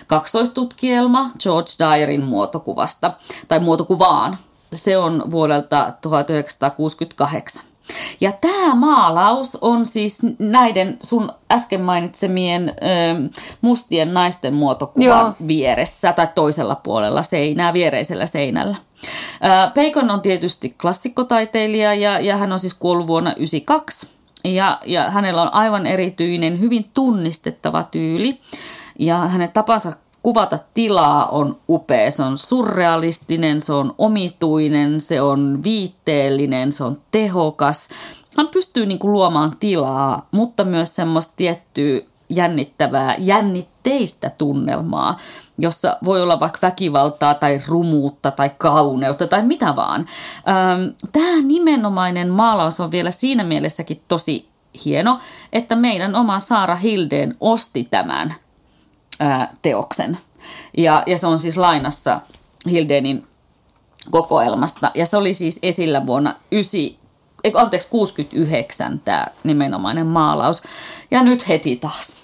kaksoistutkielma 0.06 1.30
George 1.42 1.70
Dyerin 1.78 2.24
muotokuvasta, 2.24 3.12
tai 3.48 3.60
muotokuvaan. 3.60 4.38
Se 4.74 4.98
on 4.98 5.30
vuodelta 5.30 5.92
1968. 6.00 7.69
Ja 8.20 8.32
tämä 8.32 8.74
maalaus 8.74 9.58
on 9.60 9.86
siis 9.86 10.18
näiden 10.38 10.98
sun 11.02 11.32
äsken 11.52 11.80
mainitsemien 11.80 12.68
ö, 12.68 12.72
mustien 13.60 14.14
naisten 14.14 14.54
muotokuvan 14.54 15.06
Joo. 15.06 15.34
vieressä 15.46 16.12
tai 16.12 16.28
toisella 16.34 16.74
puolella 16.74 17.22
seinää, 17.22 17.72
viereisellä 17.72 18.26
seinällä. 18.26 18.76
Peikon 19.74 20.10
on 20.10 20.20
tietysti 20.20 20.74
klassikkotaiteilija 20.80 21.94
ja, 21.94 22.20
ja 22.20 22.36
hän 22.36 22.52
on 22.52 22.60
siis 22.60 22.74
kuollut 22.74 23.06
vuonna 23.06 23.30
1992. 23.30 24.20
Ja, 24.44 24.78
ja 24.86 25.10
hänellä 25.10 25.42
on 25.42 25.54
aivan 25.54 25.86
erityinen, 25.86 26.60
hyvin 26.60 26.90
tunnistettava 26.94 27.82
tyyli. 27.82 28.40
Ja 28.98 29.18
hänen 29.18 29.52
tapansa 29.52 29.92
kuvata 30.22 30.58
tilaa 30.74 31.26
on 31.26 31.56
upea. 31.68 32.10
Se 32.10 32.22
on 32.22 32.38
surrealistinen, 32.38 33.60
se 33.60 33.72
on 33.72 33.94
omituinen, 33.98 35.00
se 35.00 35.20
on 35.20 35.60
viitteellinen, 35.64 36.72
se 36.72 36.84
on 36.84 37.00
tehokas. 37.10 37.88
Hän 38.36 38.48
pystyy 38.48 38.86
niin 38.86 38.98
kuin 38.98 39.12
luomaan 39.12 39.56
tilaa, 39.60 40.26
mutta 40.30 40.64
myös 40.64 40.96
semmoista 40.96 41.32
tiettyä 41.36 42.00
jännittävää, 42.28 43.14
jännitteistä 43.18 44.30
tunnelmaa, 44.30 45.16
jossa 45.58 45.96
voi 46.04 46.22
olla 46.22 46.40
vaikka 46.40 46.58
väkivaltaa 46.62 47.34
tai 47.34 47.60
rumuutta 47.68 48.30
tai 48.30 48.50
kauneutta 48.58 49.26
tai 49.26 49.42
mitä 49.42 49.76
vaan. 49.76 50.06
Tämä 51.12 51.42
nimenomainen 51.42 52.28
maalaus 52.28 52.80
on 52.80 52.90
vielä 52.90 53.10
siinä 53.10 53.44
mielessäkin 53.44 54.02
tosi 54.08 54.48
hieno, 54.84 55.18
että 55.52 55.76
meidän 55.76 56.14
oma 56.14 56.38
Saara 56.38 56.76
Hildeen 56.76 57.36
osti 57.40 57.88
tämän 57.90 58.34
ää, 59.20 59.54
teoksen. 59.62 60.18
Ja, 60.76 61.02
ja 61.06 61.18
se 61.18 61.26
on 61.26 61.38
siis 61.38 61.56
lainassa 61.56 62.20
Hildenin 62.70 63.26
kokoelmasta. 64.10 64.90
Ja 64.94 65.06
se 65.06 65.16
oli 65.16 65.34
siis 65.34 65.58
esillä 65.62 66.06
vuonna 66.06 66.34
9, 66.50 66.80
anteeksi, 67.54 67.88
69 67.90 69.00
tämä 69.04 69.26
nimenomainen 69.44 70.06
maalaus. 70.06 70.62
Ja 71.10 71.22
nyt 71.22 71.48
heti 71.48 71.76
taas. 71.76 72.16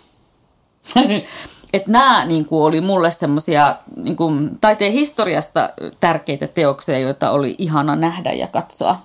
että 1.73 1.91
nämä 1.91 2.25
niin 2.25 2.47
kuin, 2.47 2.65
oli 2.65 2.81
mulle 2.81 3.11
semmoisia 3.11 3.77
niin 3.97 4.59
taiteen 4.61 4.93
historiasta 4.93 5.71
tärkeitä 6.01 6.47
teoksia, 6.47 6.99
joita 6.99 7.31
oli 7.31 7.55
ihana 7.59 7.97
nähdä 7.97 8.33
ja 8.33 8.47
katsoa. 8.47 8.99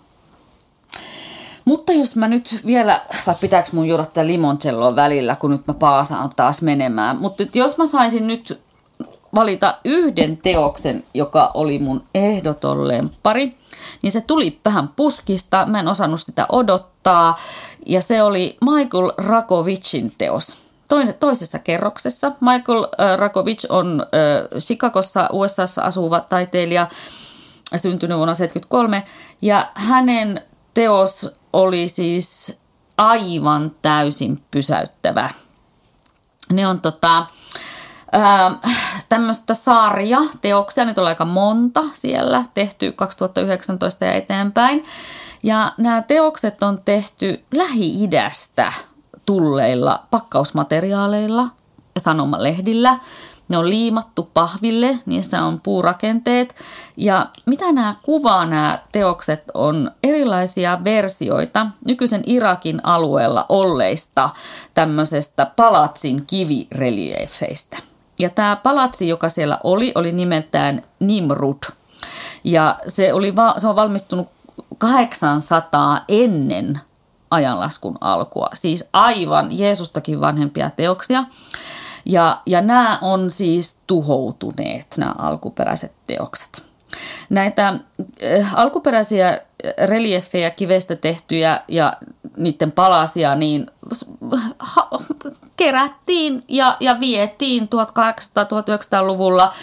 Mutta 1.65 1.93
jos 1.93 2.15
mä 2.15 2.27
nyt 2.27 2.61
vielä, 2.65 3.01
vai 3.27 3.35
pitääkö 3.41 3.69
mun 3.71 3.87
juoda 3.87 4.05
tätä 4.05 4.27
limoncelloa 4.27 4.95
välillä, 4.95 5.35
kun 5.35 5.51
nyt 5.51 5.67
mä 5.67 5.73
paasaan 5.73 6.29
taas 6.35 6.61
menemään. 6.61 7.17
Mutta 7.17 7.43
jos 7.53 7.77
mä 7.77 7.85
saisin 7.85 8.27
nyt 8.27 8.61
valita 9.35 9.77
yhden 9.85 10.37
teoksen, 10.37 11.03
joka 11.13 11.51
oli 11.53 11.79
mun 11.79 12.03
ehdoton 12.15 12.87
lempari, 12.87 13.57
niin 14.01 14.11
se 14.11 14.21
tuli 14.21 14.59
vähän 14.65 14.89
puskista. 14.95 15.65
Mä 15.65 15.79
en 15.79 15.87
osannut 15.87 16.21
sitä 16.21 16.45
odottaa. 16.51 17.39
Ja 17.85 18.01
se 18.01 18.23
oli 18.23 18.57
Michael 18.61 19.11
Rakovicin 19.17 20.13
teos 20.17 20.55
toisessa 21.19 21.59
kerroksessa. 21.59 22.31
Michael 22.39 22.87
Rakovic 23.17 23.65
on 23.69 24.05
Chicagossa 24.59 25.29
USAssa 25.31 25.81
asuva 25.81 26.19
taiteilija, 26.19 26.87
syntynyt 27.75 28.17
vuonna 28.17 28.35
1973, 28.35 29.03
ja 29.41 29.71
hänen 29.73 30.41
teos 30.73 31.35
oli 31.53 31.87
siis 31.87 32.59
aivan 32.97 33.71
täysin 33.81 34.43
pysäyttävä. 34.51 35.29
Ne 36.53 36.67
on 36.67 36.81
tota, 36.81 37.25
tämmöistä 39.09 39.53
sarja 39.53 40.19
teoksia, 40.41 40.85
nyt 40.85 40.97
on 40.97 41.07
aika 41.07 41.25
monta 41.25 41.83
siellä, 41.93 42.45
tehty 42.53 42.91
2019 42.91 44.05
ja 44.05 44.13
eteenpäin. 44.13 44.85
Ja 45.43 45.73
nämä 45.77 46.01
teokset 46.01 46.63
on 46.63 46.81
tehty 46.85 47.43
Lähi-idästä 47.55 48.73
tulleilla 49.25 50.03
pakkausmateriaaleilla 50.09 51.47
ja 51.95 52.01
sanomalehdillä. 52.01 52.99
Ne 53.51 53.57
on 53.57 53.69
liimattu 53.69 54.29
pahville, 54.33 54.99
niissä 55.05 55.43
on 55.43 55.61
puurakenteet. 55.61 56.55
Ja 56.97 57.29
mitä 57.45 57.71
nämä 57.71 57.95
kuvaa 58.01 58.45
nämä 58.45 58.79
teokset 58.91 59.43
on 59.53 59.91
erilaisia 60.03 60.83
versioita 60.83 61.67
nykyisen 61.85 62.23
Irakin 62.25 62.79
alueella 62.83 63.45
olleista 63.49 64.29
tämmöisestä 64.73 65.45
palatsin 65.55 66.25
kivireliefeistä. 66.27 67.77
Ja 68.19 68.29
tämä 68.29 68.55
palatsi, 68.55 69.07
joka 69.07 69.29
siellä 69.29 69.59
oli, 69.63 69.91
oli 69.95 70.11
nimeltään 70.11 70.83
Nimrud. 70.99 71.63
Ja 72.43 72.75
se, 72.87 73.13
oli 73.13 73.35
va- 73.35 73.55
se 73.57 73.67
on 73.67 73.75
valmistunut 73.75 74.27
800 74.77 76.05
ennen 76.07 76.81
ajanlaskun 77.31 77.97
alkua. 78.01 78.49
Siis 78.53 78.89
aivan 78.93 79.59
Jeesustakin 79.59 80.21
vanhempia 80.21 80.69
teoksia. 80.69 81.23
Ja, 82.05 82.41
ja 82.45 82.61
nämä 82.61 82.99
on 83.01 83.31
siis 83.31 83.77
tuhoutuneet, 83.87 84.87
nämä 84.97 85.13
alkuperäiset 85.17 85.91
teokset. 86.07 86.63
Näitä 87.29 87.67
äh, 87.67 88.59
alkuperäisiä 88.59 89.41
reliefejä 89.85 90.49
kivestä 90.49 90.95
tehtyjä 90.95 91.61
ja 91.67 91.93
niiden 92.37 92.71
palasia 92.71 93.35
niin 93.35 93.67
ha, 94.59 94.89
kerättiin 95.57 96.43
ja, 96.47 96.77
ja 96.79 96.99
vietiin 96.99 97.63
1800-1900-luvulla 97.63 99.53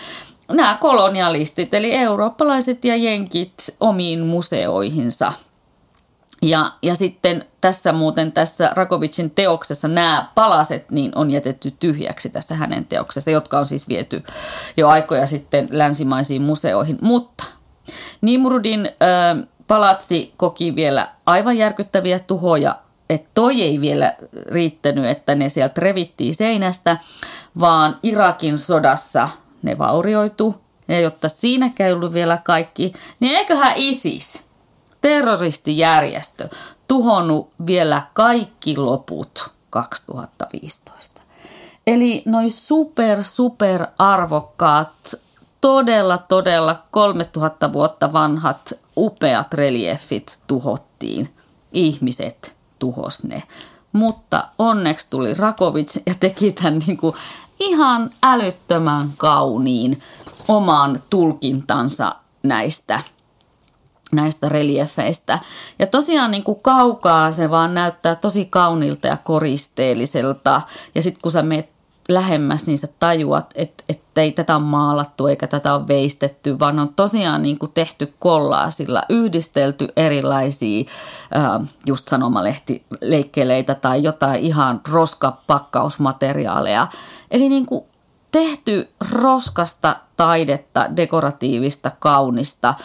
nämä 0.49 0.79
kolonialistit, 0.81 1.75
eli 1.75 1.95
eurooppalaiset 1.95 2.85
ja 2.85 2.97
jenkit 2.97 3.53
omiin 3.81 4.27
museoihinsa– 4.27 5.33
ja, 6.43 6.73
ja 6.83 6.95
sitten 6.95 7.45
tässä 7.61 7.93
muuten 7.93 8.33
tässä 8.33 8.71
Rakovicin 8.75 9.31
teoksessa 9.31 9.89
nämä 9.89 10.29
palaset 10.35 10.91
niin 10.91 11.13
on 11.15 11.31
jätetty 11.31 11.71
tyhjäksi 11.71 12.31
tässä 12.31 12.55
hänen 12.55 12.87
teoksessa, 12.87 13.31
jotka 13.31 13.59
on 13.59 13.67
siis 13.67 13.89
viety 13.89 14.23
jo 14.77 14.89
aikoja 14.89 15.27
sitten 15.27 15.69
länsimaisiin 15.71 16.43
museoihin. 16.43 16.99
Mutta 17.01 17.45
Nimrudin 18.21 18.87
äh, 18.87 19.49
palatsi 19.67 20.35
koki 20.37 20.75
vielä 20.75 21.09
aivan 21.27 21.59
järkyttäviä 21.59 22.19
tuhoja, 22.19 22.77
että 23.11 23.31
toi 23.35 23.63
ei 23.63 23.81
vielä 23.81 24.15
riittänyt, 24.51 25.05
että 25.05 25.35
ne 25.35 25.49
sieltä 25.49 25.81
revittiin 25.81 26.35
seinästä, 26.35 26.97
vaan 27.61 27.99
Irakin 28.03 28.59
sodassa 28.59 29.29
ne 29.63 29.79
vaurioitu. 29.79 30.55
Ja 30.89 31.01
jotta 31.01 31.29
siinä 31.29 31.71
käynyt 31.75 32.13
vielä 32.13 32.39
kaikki, 32.45 32.93
niin 33.21 33.37
eiköhän 33.37 33.73
ISIS– 33.77 34.43
terroristijärjestö 35.01 36.49
tuhonnut 36.89 37.51
vielä 37.67 38.03
kaikki 38.15 38.77
loput 38.77 39.51
2015. 39.71 41.21
Eli 41.87 42.23
noin 42.27 42.51
super, 42.51 43.25
super 43.25 43.87
arvokkaat, 43.99 45.15
todella, 45.61 46.19
todella 46.19 46.83
3000 46.91 47.73
vuotta 47.73 48.13
vanhat 48.13 48.73
upeat 48.97 49.55
reliefit 49.55 50.39
tuhottiin. 50.47 51.35
Ihmiset 51.73 52.57
tuhos 52.79 53.25
ne. 53.25 53.43
Mutta 53.93 54.49
onneksi 54.59 55.07
tuli 55.11 55.35
Rakovic 55.35 55.97
ja 56.07 56.15
teki 56.21 56.53
tämän 56.53 56.79
niin 56.87 56.97
kuin 56.97 57.17
ihan 57.61 58.11
älyttömän 58.23 59.13
kauniin 59.17 60.03
oman 60.49 61.03
tulkintansa 61.11 62.15
näistä– 62.43 63.01
näistä 64.13 64.49
reliefeistä. 64.49 65.39
Ja 65.79 65.87
tosiaan 65.87 66.31
niin 66.31 66.45
kuin 66.45 66.61
kaukaa 66.63 67.33
se 67.33 67.51
vaan 67.51 67.75
näyttää 67.75 68.15
tosi 68.15 68.45
kaunilta 68.45 69.07
ja 69.07 69.17
koristeelliselta. 69.17 70.63
Ja 70.95 71.03
sitten 71.03 71.23
kun 71.23 71.33
sä 71.33 71.43
menet 71.43 71.79
lähemmäs, 72.09 72.67
niin 72.67 72.79
sä 72.79 72.89
tajuat, 73.01 73.51
että, 73.55 73.85
että 73.89 74.21
ei 74.21 74.33
tätä 74.33 74.57
on 74.57 74.63
maalattu 74.63 75.27
eikä 75.27 75.47
tätä 75.47 75.75
on 75.75 75.89
veistetty, 75.89 76.59
vaan 76.59 76.79
on 76.79 76.95
tosiaan 76.95 77.43
niin 77.43 77.59
kuin 77.59 77.73
tehty 77.73 78.15
kollaasilla, 78.19 79.03
yhdistelty 79.09 79.89
erilaisia 79.97 80.85
just 81.87 82.09
sanomalehtileikkeleitä 82.09 83.75
tai 83.75 84.03
jotain 84.03 84.41
ihan 84.41 84.81
roskapakkausmateriaaleja. 84.91 86.87
Eli 87.31 87.49
niin 87.49 87.67
kuin 87.67 87.85
tehty 88.33 88.89
roskasta 89.11 89.97
taidetta, 90.17 90.97
dekoratiivista, 90.97 91.91
kaunista– 92.01 92.75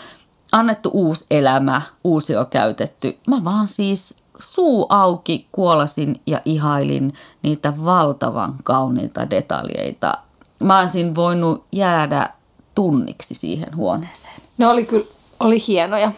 annettu 0.54 0.90
uusi 0.94 1.26
elämä, 1.32 1.82
uusi 2.04 2.36
on 2.36 2.48
käytetty. 2.48 3.18
Mä 3.28 3.44
vaan 3.44 3.68
siis 3.68 4.18
suu 4.38 4.86
auki 4.90 5.48
kuolasin 5.52 6.22
ja 6.28 6.42
ihailin 6.46 7.14
niitä 7.44 7.74
valtavan 7.86 8.56
kauniita 8.64 9.30
detaljeita. 9.30 10.18
Mä 10.60 10.80
olisin 10.80 11.16
voinut 11.16 11.64
jäädä 11.72 12.30
tunniksi 12.76 13.36
siihen 13.36 13.76
huoneeseen. 13.76 14.42
Ne 14.58 14.68
oli 14.68 14.86
kyllä 14.86 15.06
oli 15.40 15.64
hienoja. 15.68 16.12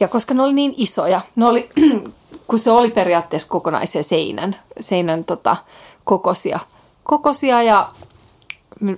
Ja 0.00 0.08
koska 0.08 0.34
ne 0.34 0.42
oli 0.42 0.52
niin 0.52 0.74
isoja, 0.76 1.20
ne 1.36 1.46
oli, 1.46 1.70
kun 2.46 2.58
se 2.58 2.70
oli 2.70 2.90
periaatteessa 2.90 3.48
kokonaisen 3.48 4.04
seinän, 4.04 4.56
seinän 4.80 5.24
tota, 5.24 5.56
kokosia, 6.04 6.60
kokosia 7.04 7.62
ja 7.62 7.88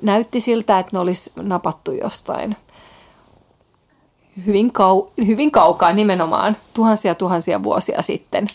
näytti 0.03 0.41
siltä, 0.41 0.79
että 0.79 0.91
ne 0.93 0.99
olisi 0.99 1.33
napattu 1.37 1.93
jostain 1.93 2.57
hyvin, 4.47 4.73
kau, 4.73 5.07
hyvin 5.27 5.51
kaukaa 5.51 5.93
nimenomaan 5.93 6.57
tuhansia 6.75 7.15
tuhansia 7.15 7.63
vuosia 7.63 8.03
sitten 8.03 8.47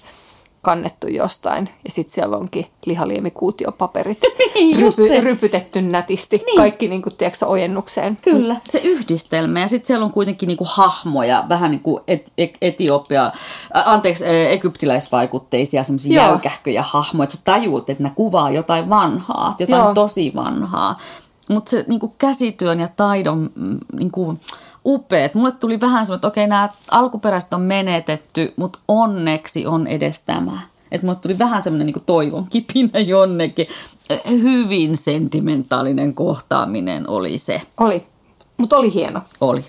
kannettu 0.62 1.08
jostain. 1.08 1.70
Ja 1.86 1.92
sitten 1.92 2.13
siellä 2.13 2.38
onkin 2.38 2.65
lihaliemikuutiopaperit 2.86 4.20
rypy, 4.80 5.22
rypytetty 5.22 5.82
nätisti. 5.82 6.44
Niin. 6.46 6.58
Kaikki 6.58 6.88
niin 6.88 7.02
kuin, 7.02 7.15
tiedätkö, 7.15 7.46
ojennukseen. 7.46 8.18
Kyllä, 8.22 8.56
se 8.65 8.82
yhdistelmä. 8.84 9.60
Ja 9.60 9.68
sitten 9.68 9.88
siellä 9.88 10.06
on 10.06 10.12
kuitenkin 10.12 10.48
niin 10.48 10.58
kuin 10.58 10.68
hahmoja, 10.72 11.46
vähän 11.50 11.72
niin 11.72 11.82
kuin 11.82 12.04
et, 12.08 12.32
et, 12.38 12.58
Etiopia, 12.62 13.32
anteeksi, 13.74 14.26
äh, 14.26 14.32
egyptiläisvaikutteisia, 14.32 15.84
semmoisia 15.84 16.24
jäykähköjä 16.24 16.84
hahmoja. 16.88 17.24
Että 17.24 17.36
sä 17.36 17.42
tajuut, 17.44 17.89
että 17.89 18.04
ne 18.04 18.12
kuvaa 18.15 18.52
jotain 18.52 18.89
vanhaa, 18.89 19.56
jotain 19.60 19.84
Joo. 19.84 19.94
tosi 19.94 20.32
vanhaa. 20.36 20.98
Mutta 21.50 21.72
se 21.72 21.86
niin 21.88 22.00
kuin 22.00 22.13
käsityön 22.18 22.80
ja 22.80 22.88
taidon 22.88 23.50
mm, 23.56 23.78
niin 23.94 24.12
kuin, 24.12 24.39
upeat. 24.89 25.34
Mulle 25.34 25.52
tuli 25.52 25.82
vähän 25.82 26.06
semmoinen, 26.06 26.17
että 26.17 26.28
okei, 26.28 26.47
nämä 26.47 26.69
alkuperäiset 26.91 27.54
on 27.54 27.62
menetetty, 27.62 28.54
mutta 28.56 28.80
onneksi 28.88 29.65
on 29.67 29.88
edes 29.88 30.19
tämä. 30.21 30.60
Että 30.91 31.08
mulle 31.08 31.19
tuli 31.21 31.39
vähän 31.39 31.63
semmoinen 31.63 31.86
niin 31.86 32.04
toivon 32.06 32.47
kipinä 32.49 32.99
jonnekin. 32.99 33.67
Hyvin 34.30 34.97
sentimentaalinen 34.97 36.13
kohtaaminen 36.13 37.10
oli 37.10 37.38
se. 37.38 37.62
Oli, 37.80 38.04
mutta 38.58 38.78
oli 38.78 38.93
hieno. 38.93 39.21
Oli. 39.41 39.65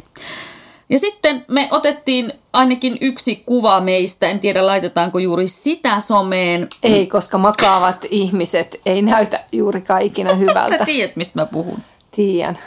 Ja 0.91 0.99
sitten 0.99 1.45
me 1.49 1.69
otettiin 1.71 2.33
ainakin 2.53 2.99
yksi 3.01 3.43
kuva 3.47 3.81
meistä. 3.81 4.29
En 4.29 4.41
tiedä, 4.41 4.67
laitetaanko 4.67 5.19
juuri 5.19 5.47
sitä 5.47 6.01
someen. 6.01 6.69
Ei, 6.83 7.07
koska 7.07 7.39
makaavat 7.39 8.07
ihmiset 8.11 8.81
ei 8.87 9.03
näytä 9.03 9.45
juuri 9.53 9.81
kaikina 9.81 10.35
hyvältä. 10.45 10.79
Sä 10.79 10.85
tiedät, 10.85 11.17
mistä 11.17 11.41
mä 11.41 11.47
puhun. 11.47 11.79
Tiedän. 12.17 12.59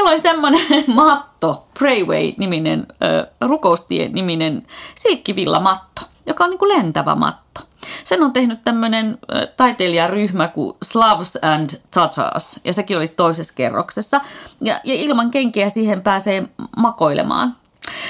Siellä 0.00 0.12
oli 0.14 0.20
semmoinen 0.20 0.84
matto, 0.94 1.66
Prayway-niminen, 1.78 2.86
äh, 3.02 3.48
rukoustie-niminen 3.48 4.66
silkkivillamatto, 4.94 6.02
joka 6.26 6.44
on 6.44 6.50
niin 6.50 6.58
kuin 6.58 6.68
lentävä 6.68 7.14
matto. 7.14 7.60
Sen 8.04 8.22
on 8.22 8.32
tehnyt 8.32 8.62
tämmöinen 8.62 9.18
taiteilijaryhmä 9.56 10.48
kuin 10.48 10.76
Slavs 10.82 11.38
and 11.42 11.70
Tatars, 11.90 12.60
ja 12.64 12.72
sekin 12.72 12.96
oli 12.96 13.08
toisessa 13.08 13.54
kerroksessa. 13.54 14.20
Ja, 14.60 14.80
ja 14.84 14.94
ilman 14.94 15.30
kenkeä 15.30 15.68
siihen 15.68 16.02
pääsee 16.02 16.48
makoilemaan. 16.76 17.56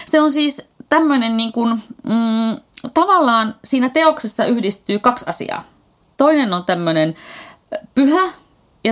Se 0.07 0.21
on 0.21 0.33
siis 0.33 0.69
tämmöinen 0.89 1.37
niin 1.37 1.53
kuin, 1.53 1.83
mm, 2.03 2.61
tavallaan 2.95 3.55
siinä 3.65 3.89
teoksessa 3.89 4.45
yhdistyy 4.45 4.99
kaksi 4.99 5.25
asiaa. 5.29 5.65
Toinen 6.17 6.53
on 6.53 6.65
tämmöinen 6.65 7.15
pyhä 7.95 8.33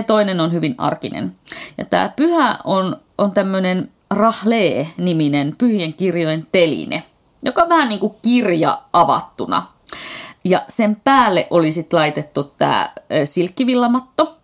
toinen 0.07 0.39
on 0.39 0.51
hyvin 0.51 0.75
arkinen. 0.77 1.35
Ja 1.77 1.85
tämä 1.85 2.09
pyhä 2.15 2.59
on, 2.63 2.97
on 3.17 3.31
tämmöinen 3.31 3.91
Rahle-niminen 4.11 5.55
pyhien 5.57 5.93
kirjojen 5.93 6.47
teline, 6.51 7.03
joka 7.43 7.61
on 7.61 7.69
vähän 7.69 7.89
niin 7.89 7.99
kuin 7.99 8.13
kirja 8.21 8.81
avattuna. 8.93 9.67
Ja 10.43 10.63
sen 10.67 10.95
päälle 11.03 11.47
oli 11.49 11.71
sitten 11.71 11.99
laitettu 11.99 12.43
tämä 12.43 12.91
silkkivillamatto, 13.23 14.38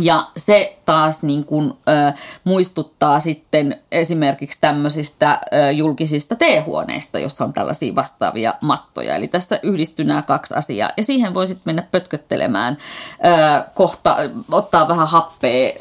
ja 0.00 0.26
se 0.36 0.78
taas 0.84 1.22
niin 1.22 1.44
kuin, 1.44 1.72
ö, 1.88 2.12
muistuttaa 2.44 3.20
sitten 3.20 3.80
esimerkiksi 3.92 4.58
tämmöisistä 4.60 5.40
ö, 5.52 5.70
julkisista 5.70 6.36
teehuoneista, 6.36 7.18
jossa 7.18 7.44
on 7.44 7.52
tällaisia 7.52 7.94
vastaavia 7.94 8.54
mattoja. 8.60 9.16
Eli 9.16 9.28
tässä 9.28 9.60
yhdistyy 9.62 10.04
nämä 10.04 10.22
kaksi 10.22 10.54
asiaa. 10.54 10.90
Ja 10.96 11.04
siihen 11.04 11.34
voi 11.34 11.46
sitten 11.46 11.62
mennä 11.66 11.88
pötköttelemään 11.90 12.76
ö, 13.14 13.64
kohta, 13.74 14.16
ottaa 14.52 14.88
vähän 14.88 15.08
happea 15.08 15.72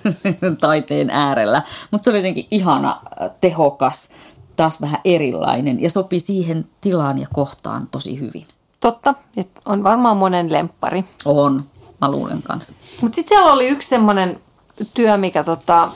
taiteen 0.60 1.10
äärellä. 1.10 1.62
Mutta 1.90 2.04
se 2.04 2.10
oli 2.10 2.18
jotenkin 2.18 2.46
ihana, 2.50 3.00
tehokas, 3.40 4.10
taas 4.56 4.80
vähän 4.80 5.00
erilainen 5.04 5.82
ja 5.82 5.90
sopi 5.90 6.20
siihen 6.20 6.68
tilaan 6.80 7.18
ja 7.18 7.26
kohtaan 7.32 7.88
tosi 7.90 8.20
hyvin. 8.20 8.46
Totta, 8.80 9.14
on 9.64 9.84
varmaan 9.84 10.16
monen 10.16 10.52
lemppari. 10.52 11.04
On, 11.24 11.64
mä 12.00 12.10
luulen 12.10 12.42
kanssa. 12.42 12.72
Mutta 13.00 13.16
sitten 13.16 13.36
siellä 13.36 13.52
oli 13.52 13.68
yksi 13.68 13.88
semmoinen 13.88 14.40
työ, 14.94 15.16
mikä 15.16 15.44
tota, 15.44 15.88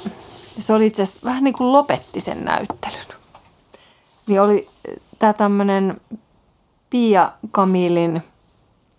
se 0.59 0.73
oli 0.73 0.87
itse 0.87 1.03
asiassa 1.03 1.21
vähän 1.25 1.45
niin 1.45 1.55
kuin 1.55 1.73
lopetti 1.73 2.21
sen 2.21 2.45
näyttelyn. 2.45 3.07
Niin 4.27 4.41
oli 4.41 4.69
tämä 5.19 5.33
tämmöinen 5.33 6.01
Pia 6.91 7.33
Kamilin, 7.51 8.23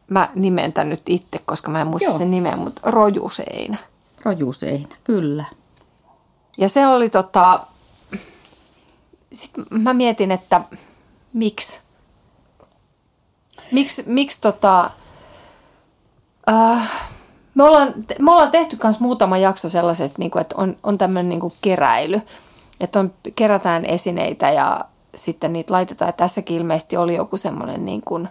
mä 0.08 0.30
nimen 0.36 0.74
tämän 0.74 0.90
nyt 0.90 1.02
itse, 1.06 1.40
koska 1.46 1.72
mä 1.72 1.82
en 1.82 1.88
muista 1.88 2.10
Joo. 2.10 2.18
sen 2.18 2.32
nimeä, 2.32 2.56
mutta 2.56 2.92
Rojuseinä. 2.92 3.78
Rojuseinä, 4.26 4.96
kyllä. 5.04 5.46
Ja 6.58 6.70
se 6.70 6.88
oli 6.88 7.10
tota, 7.10 7.66
sitten 9.34 9.66
mä 9.70 9.94
mietin, 9.94 10.32
että 10.32 10.62
miksi, 11.34 11.80
miksi, 13.72 14.04
miksi 14.06 14.42
tota, 14.42 14.90
äh, 16.50 16.92
me, 17.56 17.64
ollaan, 17.64 17.94
me 18.20 18.32
ollaan 18.32 18.52
tehty 18.52 18.78
myös 18.84 19.00
muutama 19.00 19.38
jakso 19.38 19.70
sellaiset, 19.70 20.18
niin 20.18 20.32
kuin, 20.32 20.42
että 20.42 20.56
on, 20.58 20.78
on 20.84 20.98
tämmöinen 20.98 21.30
niin 21.30 21.40
kuin 21.40 21.54
keräily, 21.62 22.22
että 22.80 23.00
on, 23.00 23.14
kerätään 23.36 23.86
esineitä 23.86 24.50
ja 24.50 24.86
sitten 25.16 25.54
niitä 25.54 25.74
laitetaan. 25.74 26.10
Ja 26.10 26.14
tässäkin 26.14 26.58
ilmeisesti 26.58 26.98
oli 26.98 27.16
joku 27.16 27.38
semmoinen 27.38 27.86
niin 27.86 28.02
kuin 28.06 28.30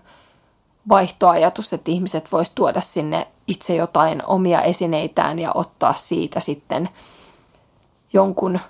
vaihtoajatus, 0.88 1.73
että 1.73 1.90
ihmiset 1.90 2.33
vois 2.33 2.51
tuoda 2.51 2.81
sinne 2.81 3.27
itse 3.46 3.75
jotain 3.75 4.27
omia 4.27 4.62
esineitään 4.62 5.38
ja 5.38 5.51
ottaa 5.55 5.92
siitä 5.92 6.40
sitten 6.40 6.88
jonkun 8.12 8.61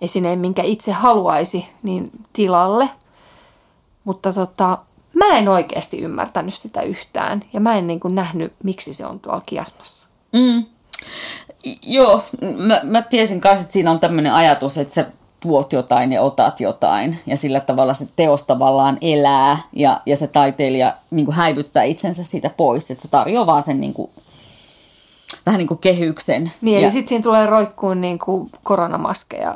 esineen, 0.00 0.38
minkä 0.38 0.62
itse 0.62 0.92
haluaisi, 0.92 1.68
niin 1.82 2.10
tilalle. 2.32 2.90
Mutta 4.04 4.32
tota, 4.32 4.78
mä 5.18 5.38
en 5.38 5.48
oikeasti 5.48 5.98
ymmärtänyt 5.98 6.54
sitä 6.54 6.82
yhtään 6.82 7.42
ja 7.52 7.60
mä 7.60 7.78
en 7.78 7.86
niin 7.86 8.00
kuin 8.00 8.14
nähnyt, 8.14 8.52
miksi 8.64 8.94
se 8.94 9.06
on 9.06 9.20
tuolla 9.20 9.42
kiasmassa. 9.46 10.06
Mm. 10.32 10.64
Joo, 11.82 12.24
mä, 12.56 12.80
mä 12.84 13.02
tiesin 13.02 13.40
kanssa, 13.40 13.62
että 13.62 13.72
siinä 13.72 13.90
on 13.90 14.00
tämmöinen 14.00 14.34
ajatus, 14.34 14.78
että 14.78 14.94
sä 14.94 15.06
tuot 15.40 15.72
jotain 15.72 16.12
ja 16.12 16.22
otat 16.22 16.60
jotain 16.60 17.18
ja 17.26 17.36
sillä 17.36 17.60
tavalla 17.60 17.94
se 17.94 18.08
teos 18.16 18.42
tavallaan 18.42 18.98
elää 19.00 19.58
ja, 19.72 20.00
ja 20.06 20.16
se 20.16 20.26
taiteilija 20.26 20.94
niin 21.10 21.24
kuin 21.24 21.34
häivyttää 21.34 21.82
itsensä 21.82 22.24
siitä 22.24 22.50
pois, 22.50 22.90
että 22.90 23.02
se 23.02 23.08
tarjoaa 23.08 23.46
vaan 23.46 23.62
sen 23.62 23.80
niin 23.80 23.94
kuin, 23.94 24.10
vähän 25.46 25.58
niin 25.58 25.68
kuin 25.68 25.78
kehyksen. 25.78 26.52
Niin, 26.60 26.74
ja, 26.74 26.80
eli 26.80 26.90
sitten 26.90 27.08
siinä 27.08 27.22
tulee 27.22 27.46
roikkuun 27.46 28.00
niin 28.00 28.18
kuin 28.18 28.50
koronamaskeja 28.62 29.54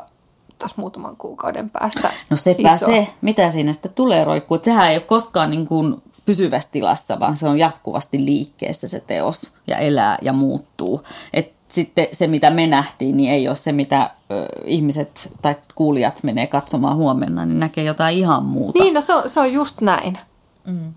tuossa 0.62 0.80
muutaman 0.80 1.16
kuukauden 1.16 1.70
päästä. 1.70 2.10
No 2.30 2.36
sepä 2.36 2.74
iso. 2.74 2.86
se, 2.86 3.08
mitä 3.20 3.50
siinä 3.50 3.72
sitten 3.72 3.92
tulee 3.94 4.24
roikkuu. 4.24 4.54
Että 4.54 4.64
sehän 4.64 4.90
ei 4.90 4.96
ole 4.96 5.02
koskaan 5.02 5.50
niin 5.50 5.66
kuin 5.66 6.02
pysyvässä 6.26 6.68
tilassa, 6.72 7.20
vaan 7.20 7.36
se 7.36 7.48
on 7.48 7.58
jatkuvasti 7.58 8.24
liikkeessä 8.24 8.88
se 8.88 9.00
teos 9.00 9.52
ja 9.66 9.78
elää 9.78 10.18
ja 10.22 10.32
muuttuu. 10.32 11.02
Et 11.32 11.52
sitten 11.68 12.06
se, 12.12 12.26
mitä 12.26 12.50
me 12.50 12.66
nähtiin, 12.66 13.16
niin 13.16 13.32
ei 13.32 13.48
ole 13.48 13.56
se, 13.56 13.72
mitä 13.72 14.10
ö, 14.30 14.46
ihmiset 14.64 15.32
tai 15.42 15.54
kuulijat 15.74 16.22
menee 16.22 16.46
katsomaan 16.46 16.96
huomenna, 16.96 17.46
niin 17.46 17.60
näkee 17.60 17.84
jotain 17.84 18.18
ihan 18.18 18.44
muuta. 18.44 18.78
Niin, 18.82 18.94
no 18.94 19.00
se 19.00 19.14
on, 19.14 19.28
se 19.28 19.40
on 19.40 19.52
just 19.52 19.80
näin. 19.80 20.18
Mm. 20.66 20.92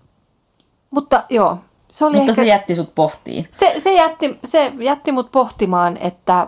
Mutta 0.92 1.24
joo, 1.30 1.58
se 1.92 2.06
oli 2.06 2.16
Mutta 2.16 2.32
ehkä... 2.32 2.42
se 2.42 2.48
jätti 2.48 2.76
sut 2.76 2.96
pohtiin. 2.96 3.48
Se, 3.52 3.74
se, 3.78 3.94
jätti, 3.94 4.40
se 4.44 4.74
jätti 4.80 5.12
mut 5.12 5.32
pohtimaan, 5.32 5.98
että 5.98 6.48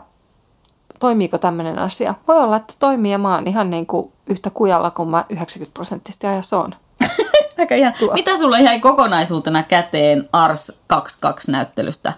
toimiiko 0.99 1.37
tämmöinen 1.37 1.79
asia. 1.79 2.15
Voi 2.27 2.37
olla, 2.37 2.55
että 2.55 2.73
toimii 2.79 3.11
ja 3.11 3.17
mä 3.17 3.35
oon 3.35 3.47
ihan 3.47 3.69
niin 3.69 3.85
kuin 3.85 4.11
yhtä 4.27 4.49
kujalla 4.49 4.91
kuin 4.91 5.09
mä 5.09 5.25
90 5.29 5.73
prosenttisesti 5.73 6.27
ajassa 6.27 6.59
on. 6.59 6.75
Aika 7.59 7.75
ihan. 7.75 7.93
Tuo. 7.99 8.13
Mitä 8.13 8.37
sulle 8.37 8.61
jäi 8.61 8.79
kokonaisuutena 8.79 9.63
käteen 9.63 10.29
Ars 10.33 10.79
22 10.87 11.51
näyttelystä? 11.51 12.13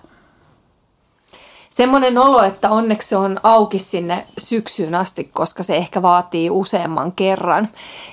Semmoinen 1.69 2.17
olo, 2.17 2.43
että 2.43 2.69
onneksi 2.69 3.07
se 3.07 3.17
on 3.17 3.39
auki 3.43 3.79
sinne 3.79 4.27
syksyyn 4.37 4.95
asti, 4.95 5.23
koska 5.23 5.63
se 5.63 5.75
ehkä 5.75 6.01
vaatii 6.01 6.49
useamman 6.49 7.11
kerran. 7.11 7.69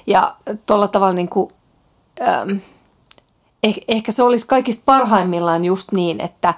Ja 0.07 0.37
tuolla 0.66 0.88
tavalla 0.88 1.14
niin 1.14 1.29
kuin, 1.29 1.50
ähm, 2.20 2.50
eh, 3.62 3.76
ehkä 3.88 4.12
se 4.12 4.22
olisi 4.22 4.46
kaikista 4.46 4.83
parhaimmillaan 4.85 5.64
just 5.64 5.92
niin, 5.92 6.20
että 6.20 6.55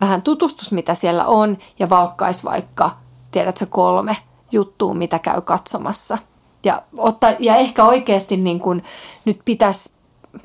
vähän 0.00 0.22
tutustus, 0.22 0.72
mitä 0.72 0.94
siellä 0.94 1.26
on, 1.26 1.58
ja 1.78 1.90
valkkaisi 1.90 2.44
vaikka, 2.44 2.90
tiedätkö, 3.34 3.66
kolme 3.66 4.16
juttua, 4.52 4.94
mitä 4.94 5.18
käy 5.18 5.40
katsomassa. 5.40 6.18
Ja, 6.64 6.82
ottaa, 6.96 7.32
ja 7.38 7.56
ehkä 7.56 7.84
oikeasti 7.84 8.36
niin 8.36 8.60
kuin, 8.60 8.84
nyt 9.24 9.40
pitäisi 9.44 9.94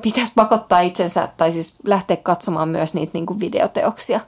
pitäisi 0.02 0.32
pakottaa 0.36 0.80
itsensä, 0.80 1.28
tai 1.38 1.52
siis 1.52 1.73
lähteä 1.84 2.17
katsomaan 2.17 2.69
myös 2.69 2.93
niitä 2.93 3.12
niin 3.13 3.25
kuin 3.25 3.39
videoteoksia. 3.39 4.19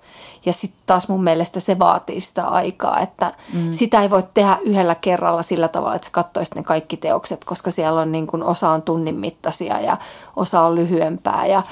Ja 0.45 0.53
sitten 0.53 0.81
taas 0.85 1.07
mun 1.07 1.23
mielestä 1.23 1.59
se 1.59 1.79
vaatii 1.79 2.21
sitä 2.21 2.47
aikaa, 2.47 2.99
että 2.99 3.33
mm. 3.53 3.71
sitä 3.71 4.01
ei 4.01 4.09
voi 4.09 4.23
tehdä 4.33 4.57
yhdellä 4.61 4.95
kerralla 4.95 5.41
sillä 5.41 5.67
tavalla, 5.67 5.95
että 5.95 6.05
sä 6.05 6.11
katsoisit 6.11 6.55
ne 6.55 6.63
kaikki 6.63 6.97
teokset, 6.97 7.43
koska 7.43 7.71
siellä 7.71 8.01
on 8.01 8.11
niin 8.11 8.27
kuin, 8.27 8.43
osa 8.43 8.69
on 8.69 8.81
tunnin 8.81 9.15
mittaisia 9.15 9.81
ja 9.81 9.97
osa 10.35 10.61
on 10.61 10.75
lyhyempää 10.75 11.45
ja, 11.45 11.63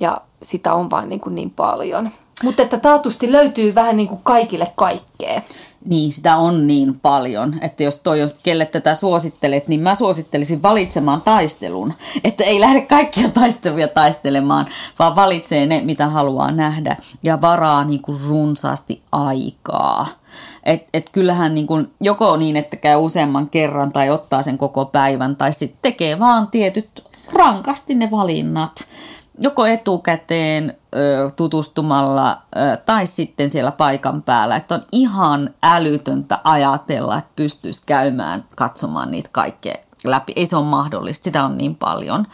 ja 0.00 0.20
sitä 0.42 0.74
on 0.74 0.90
vaan 0.90 1.08
niin, 1.08 1.20
kuin 1.20 1.34
niin 1.34 1.50
paljon. 1.50 2.10
Mutta 2.42 2.62
että 2.62 2.78
taatusti 2.78 3.32
löytyy 3.32 3.74
vähän 3.74 3.96
niin 3.96 4.08
kuin 4.08 4.20
kaikille 4.22 4.72
kaikkea. 4.74 5.42
Niin, 5.84 6.12
sitä 6.12 6.36
on 6.36 6.66
niin 6.66 7.00
paljon, 7.00 7.58
että 7.60 7.82
jos 7.82 7.96
toi 7.96 8.22
on, 8.22 8.28
kelle 8.42 8.66
tätä 8.66 8.94
suosittelet, 8.94 9.68
niin 9.68 9.80
mä 9.80 9.94
suosittelisin 9.94 10.62
valitsemaan 10.62 11.22
taistelun. 11.22 11.92
Että 12.24 12.44
ei 12.44 12.60
lähde 12.60 12.80
kaikkia 12.80 13.28
taisteluja 13.28 13.88
taistelemaan, 13.88 14.66
vaan 14.98 15.16
valitsee 15.16 15.66
ne, 15.66 15.80
mitä 15.80 16.08
haluaa 16.08 16.50
nähdä 16.50 16.96
ja 17.22 17.40
varaa 17.40 17.84
niin 17.84 18.02
kuin 18.02 18.18
runsaasti 18.28 19.02
aikaa. 19.12 20.06
Et, 20.64 20.88
et 20.94 21.10
kyllähän 21.12 21.54
niin 21.54 21.66
kuin, 21.66 21.90
joko 22.00 22.36
niin, 22.36 22.56
että 22.56 22.76
käy 22.76 22.96
useamman 22.96 23.48
kerran 23.48 23.92
tai 23.92 24.10
ottaa 24.10 24.42
sen 24.42 24.58
koko 24.58 24.84
päivän, 24.84 25.36
tai 25.36 25.52
sitten 25.52 25.78
tekee 25.82 26.18
vaan 26.18 26.48
tietyt 26.48 27.04
rankasti 27.32 27.94
ne 27.94 28.10
valinnat 28.10 28.86
joko 29.38 29.66
etukäteen 29.66 30.76
tutustumalla 31.36 32.42
tai 32.86 33.06
sitten 33.06 33.50
siellä 33.50 33.72
paikan 33.72 34.22
päällä. 34.22 34.56
Että 34.56 34.74
on 34.74 34.82
ihan 34.92 35.54
älytöntä 35.62 36.38
ajatella, 36.44 37.18
että 37.18 37.30
pystyisi 37.36 37.82
käymään 37.86 38.44
katsomaan 38.56 39.10
niitä 39.10 39.28
kaikkea 39.32 39.74
läpi. 40.04 40.32
Ei 40.36 40.46
se 40.46 40.56
ole 40.56 40.64
mahdollista, 40.64 41.24
sitä 41.24 41.44
on 41.44 41.58
niin 41.58 41.74
paljon. 41.74 42.26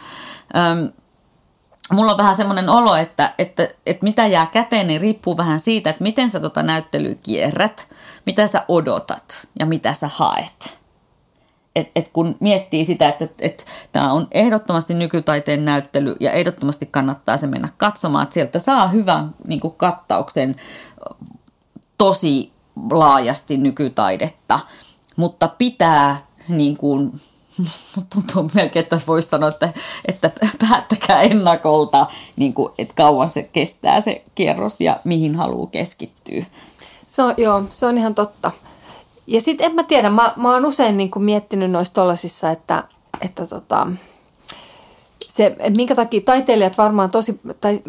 Mulla 1.93 2.11
on 2.11 2.19
vähän 2.19 2.35
semmoinen 2.35 2.69
olo, 2.69 2.97
että, 2.97 3.35
että, 3.39 3.69
että 3.87 4.05
mitä 4.05 4.27
jää 4.27 4.47
käteen, 4.47 4.87
niin 4.87 5.01
riippuu 5.01 5.37
vähän 5.37 5.59
siitä, 5.59 5.91
että 5.91 6.03
miten 6.03 6.31
sä 6.31 6.41
tota 6.41 6.63
näyttelyä 6.63 7.15
kierrät, 7.23 7.89
mitä 8.27 8.47
sä 8.47 8.65
odotat 8.69 9.49
ja 9.59 9.67
mitä 9.67 9.93
sä 9.93 10.11
haet 10.13 10.82
et, 11.77 11.91
et 11.97 12.09
kun 12.13 12.37
miettii 12.41 12.85
sitä, 12.85 13.09
että 13.09 13.25
et, 13.25 13.35
et, 13.41 13.67
tämä 13.93 14.13
on 14.13 14.29
ehdottomasti 14.31 14.95
nykytaiteen 14.95 15.65
näyttely 15.65 16.17
ja 16.21 16.33
ehdottomasti 16.33 16.87
kannattaa 16.87 17.37
se 17.37 17.47
mennä 17.47 17.69
katsomaan, 17.77 18.23
että 18.23 18.35
sieltä 18.35 18.59
saa 18.59 18.89
hyvän 18.89 19.35
niin 19.47 19.61
kuin 19.61 19.75
kattauksen 19.77 20.57
tosi 21.99 22.53
laajasti 22.91 23.57
nykytaidetta, 23.57 24.61
mutta 25.17 25.49
pitää 25.49 26.21
niin 26.49 26.77
kuin, 26.77 27.21
tuntuu 28.15 28.51
melkein, 28.55 28.83
että 28.83 29.01
voisi 29.07 29.29
sanoa, 29.29 29.49
että, 29.49 29.73
että 30.09 30.31
päättäkää 30.69 31.23
ennakolta, 31.23 32.07
niin 32.37 32.55
kuin, 32.55 32.73
että 32.79 32.95
kauan 32.95 33.29
se 33.29 33.43
kestää 33.43 34.01
se 34.01 34.25
kierros 34.35 34.81
ja 34.81 35.01
mihin 35.05 35.35
haluaa 35.35 35.67
keskittyä. 35.67 36.45
Se 37.07 37.23
on, 37.23 37.35
joo, 37.37 37.63
se 37.71 37.87
on 37.87 37.99
ihan 37.99 38.15
totta. 38.15 38.51
Ja 39.27 39.41
sitten 39.41 39.67
en 39.67 39.75
mä 39.75 39.85
tiedä, 39.85 40.11
mä, 40.11 40.33
mä 40.37 40.53
oon 40.53 40.67
usein 40.67 40.97
niin 40.97 41.11
kuin 41.11 41.25
miettinyt 41.25 41.71
noissa 41.71 41.95
tollasissa, 41.95 42.51
että, 42.51 42.85
että 43.21 43.47
tota, 43.47 43.87
se, 45.29 45.57
minkä 45.77 45.95
takia 45.95 46.21
taiteilijat 46.21 46.79
varmaan 46.79 47.11
tosi, 47.11 47.41
tai 47.61 47.83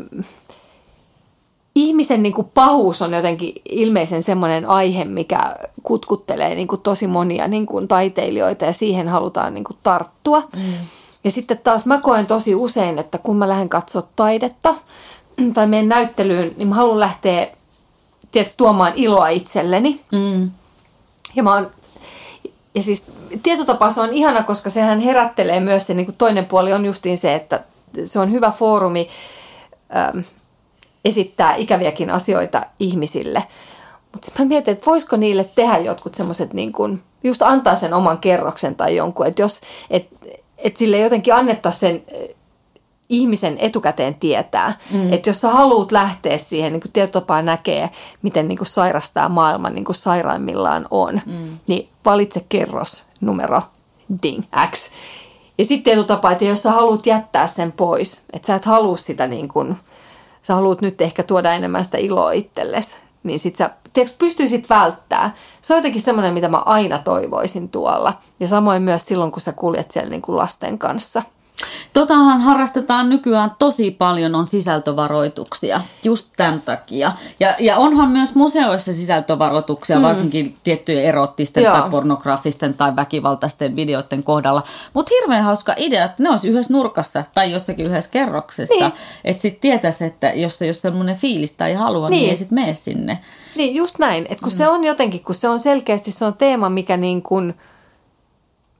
ihmisen 1.75 2.23
niin 2.23 2.33
kuin 2.33 2.51
pahuus 2.53 3.01
on 3.01 3.13
jotenkin 3.13 3.53
ilmeisen 3.69 4.23
semmoinen 4.23 4.65
aihe, 4.65 5.05
mikä 5.05 5.55
kutkuttelee 5.83 6.55
niin 6.55 6.67
kuin 6.67 6.81
tosi 6.81 7.07
monia 7.07 7.47
niin 7.47 7.65
kuin 7.65 7.87
taiteilijoita 7.87 8.65
ja 8.65 8.73
siihen 8.73 9.07
halutaan 9.07 9.53
niin 9.53 9.63
kuin 9.63 9.77
tarttua. 9.83 10.41
Mm. 10.55 10.73
Ja 11.23 11.31
sitten 11.31 11.57
taas 11.57 11.85
mä 11.85 11.97
koen 12.01 12.25
tosi 12.25 12.55
usein, 12.55 12.99
että 12.99 13.17
kun 13.17 13.37
mä 13.37 13.47
lähden 13.47 13.69
katsoa 13.69 14.03
taidetta 14.15 14.75
tai 15.53 15.67
menen 15.67 15.89
näyttelyyn, 15.89 16.53
niin 16.57 16.67
mä 16.67 16.75
haluan 16.75 16.99
lähteä 16.99 17.47
tietysti, 18.31 18.57
tuomaan 18.57 18.93
iloa 18.95 19.27
itselleni. 19.27 20.01
Mm. 20.11 20.51
Ja 21.35 21.43
mä 21.43 21.53
oon 21.53 21.71
ja 22.75 22.83
siis 22.83 23.03
tietotapa 23.43 23.89
se 23.89 24.01
on 24.01 24.13
ihana, 24.13 24.43
koska 24.43 24.69
sehän 24.69 24.99
herättelee 24.99 25.59
myös 25.59 25.85
se 25.85 25.93
niin 25.93 26.05
kuin 26.05 26.15
toinen 26.15 26.45
puoli 26.45 26.73
on 26.73 26.85
justiin 26.85 27.17
se, 27.17 27.35
että 27.35 27.63
se 28.05 28.19
on 28.19 28.31
hyvä 28.31 28.51
foorumi 28.51 29.07
ähm, 29.95 30.19
esittää 31.05 31.55
ikäviäkin 31.55 32.09
asioita 32.09 32.61
ihmisille. 32.79 33.43
Mutta 34.11 34.31
mä 34.39 34.45
mietin, 34.45 34.71
että 34.71 34.85
voisiko 34.85 35.17
niille 35.17 35.49
tehdä 35.55 35.77
jotkut 35.77 36.15
semmoiset, 36.15 36.53
niin 36.53 36.73
kuin, 36.73 37.03
just 37.23 37.41
antaa 37.41 37.75
sen 37.75 37.93
oman 37.93 38.17
kerroksen 38.17 38.75
tai 38.75 38.95
jonkun, 38.95 39.27
että 39.27 39.41
jos, 39.41 39.61
et, 39.89 40.07
et 40.57 40.77
sille 40.77 40.97
jotenkin 40.97 41.33
annettaisiin 41.33 41.79
sen 41.79 42.27
ihmisen 43.13 43.57
etukäteen 43.59 44.15
tietää. 44.15 44.77
Mm. 44.91 45.13
Että 45.13 45.29
jos 45.29 45.41
sä 45.41 45.49
haluat 45.49 45.91
lähteä 45.91 46.37
siihen, 46.37 46.73
niin 46.73 46.81
kuin 46.81 46.91
tietotapaa 46.91 47.41
näkee, 47.41 47.89
miten 48.21 48.47
niin 48.47 48.57
kuin 48.57 48.67
sairastaa 48.67 49.29
maailma 49.29 49.69
niin 49.69 49.85
kuin 49.85 49.95
sairaimmillaan 49.95 50.87
on, 50.91 51.21
mm. 51.25 51.57
niin 51.67 51.89
valitse 52.05 52.45
kerros 52.49 53.03
numero 53.21 53.61
ding 54.23 54.43
X. 54.71 54.89
Ja 55.57 55.65
sitten 55.65 55.83
tietotapa, 55.83 56.31
että 56.31 56.45
jos 56.45 56.63
sä 56.63 56.71
haluat 56.71 57.05
jättää 57.05 57.47
sen 57.47 57.71
pois, 57.71 58.23
että 58.33 58.45
sä 58.45 58.55
et 58.55 58.65
halua 58.65 58.97
sitä 58.97 59.27
niin 59.27 59.47
kuin, 59.47 59.75
sä 60.41 60.55
haluat 60.55 60.81
nyt 60.81 61.01
ehkä 61.01 61.23
tuoda 61.23 61.53
enemmän 61.53 61.85
sitä 61.85 61.97
iloa 61.97 62.31
itsellesi, 62.31 62.95
niin 63.23 63.39
sit 63.39 63.55
sä 63.55 63.69
tiedätkö, 63.93 64.15
pystyisit 64.19 64.69
välttää. 64.69 65.35
Se 65.61 65.73
on 65.73 65.77
jotenkin 65.77 66.01
semmoinen, 66.01 66.33
mitä 66.33 66.49
mä 66.49 66.57
aina 66.57 66.99
toivoisin 66.99 67.69
tuolla. 67.69 68.13
Ja 68.39 68.47
samoin 68.47 68.81
myös 68.81 69.05
silloin, 69.05 69.31
kun 69.31 69.41
sä 69.41 69.51
kuljet 69.51 69.91
siellä 69.91 70.09
niin 70.09 70.21
kuin 70.21 70.37
lasten 70.37 70.79
kanssa– 70.79 71.23
Totahan 71.93 72.41
harrastetaan 72.41 73.09
nykyään 73.09 73.51
tosi 73.59 73.91
paljon, 73.91 74.35
on 74.35 74.47
sisältövaroituksia 74.47 75.81
just 76.03 76.27
tämän 76.37 76.61
takia. 76.61 77.11
Ja, 77.39 77.55
ja 77.59 77.77
onhan 77.77 78.09
myös 78.09 78.35
museoissa 78.35 78.93
sisältövaroituksia, 78.93 79.97
mm. 79.97 80.03
varsinkin 80.03 80.55
tiettyjen 80.63 81.05
erottisten 81.05 81.63
Joo. 81.63 81.73
tai 81.73 81.89
pornografisten 81.89 82.73
tai 82.73 82.95
väkivaltaisten 82.95 83.75
videoiden 83.75 84.23
kohdalla. 84.23 84.63
Mutta 84.93 85.11
hirveän 85.21 85.43
hauska 85.43 85.73
idea, 85.77 86.05
että 86.05 86.23
ne 86.23 86.29
olisi 86.29 86.47
yhdessä 86.47 86.73
nurkassa 86.73 87.23
tai 87.33 87.51
jossakin 87.51 87.85
yhdessä 87.85 88.11
kerroksessa. 88.11 88.73
Niin. 88.73 88.93
Että 89.23 89.41
sitten 89.41 89.61
tietäisi, 89.61 90.05
että 90.05 90.31
jos, 90.35 90.61
jos 90.61 90.81
semmoinen 90.81 91.15
fiilis 91.15 91.51
tai 91.51 91.73
halua, 91.73 92.09
niin, 92.09 92.19
niin 92.19 92.29
ei 92.29 92.37
sitten 92.37 92.55
mene 92.55 92.75
sinne. 92.75 93.19
Niin, 93.55 93.75
just 93.75 93.99
näin. 93.99 94.23
Että 94.29 94.43
kun 94.43 94.53
mm. 94.53 94.57
se 94.57 94.67
on 94.67 94.83
jotenkin, 94.83 95.23
kun 95.23 95.35
se 95.35 95.49
on 95.49 95.59
selkeästi 95.59 96.11
se 96.11 96.25
on 96.25 96.33
teema, 96.33 96.69
mikä 96.69 96.97
niin 96.97 97.21
kuin– 97.21 97.53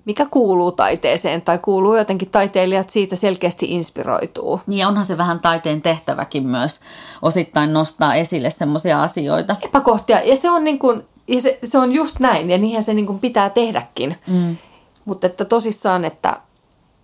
mikä 0.05 0.25
kuuluu 0.31 0.71
taiteeseen 0.71 1.41
tai 1.41 1.57
kuuluu 1.57 1.95
jotenkin 1.95 2.29
taiteilijat 2.29 2.89
siitä 2.89 3.15
selkeästi 3.15 3.65
inspiroituu. 3.69 4.61
Niin 4.67 4.87
onhan 4.87 5.05
se 5.05 5.17
vähän 5.17 5.39
taiteen 5.39 5.81
tehtäväkin 5.81 6.47
myös 6.47 6.79
osittain 7.21 7.73
nostaa 7.73 8.15
esille 8.15 8.49
semmoisia 8.49 9.03
asioita. 9.03 9.55
Epäkohtia 9.61 10.21
ja 10.21 10.35
se 10.35 10.49
on, 10.49 10.63
niin 10.63 10.79
kuin, 10.79 11.03
ja 11.27 11.41
se, 11.41 11.59
se 11.63 11.77
on 11.77 11.93
just 11.93 12.19
näin 12.19 12.49
ja 12.49 12.57
niinhän 12.57 12.83
se 12.83 12.93
niin 12.93 13.05
kuin 13.05 13.19
pitää 13.19 13.49
tehdäkin. 13.49 14.17
Mm. 14.27 14.57
Mutta 15.05 15.27
että 15.27 15.45
tosissaan, 15.45 16.05
että, 16.05 16.39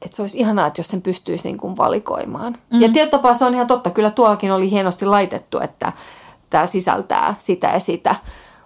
että 0.02 0.16
se 0.16 0.22
olisi 0.22 0.39
ihanaa, 0.39 0.68
että 0.68 0.80
jos 0.80 0.88
sen 0.88 1.02
pystyisi 1.02 1.47
niin 1.47 1.58
kuin 1.58 1.78
valikoimaan. 1.78 2.58
Mm. 2.74 2.82
Ja 2.82 2.89
tietotapaa 2.89 3.34
se 3.34 3.45
on 3.45 3.56
ihan 3.56 3.68
totta. 3.68 3.89
Kyllä 3.89 4.12
tuollakin 4.12 4.52
oli 4.52 4.72
hienosti 4.72 5.06
laitettu, 5.06 5.60
että 5.60 5.93
tämä 6.50 6.68
sisältää 6.68 7.36
sitä 7.39 7.68
ja 7.68 7.80
sitä. 7.80 8.16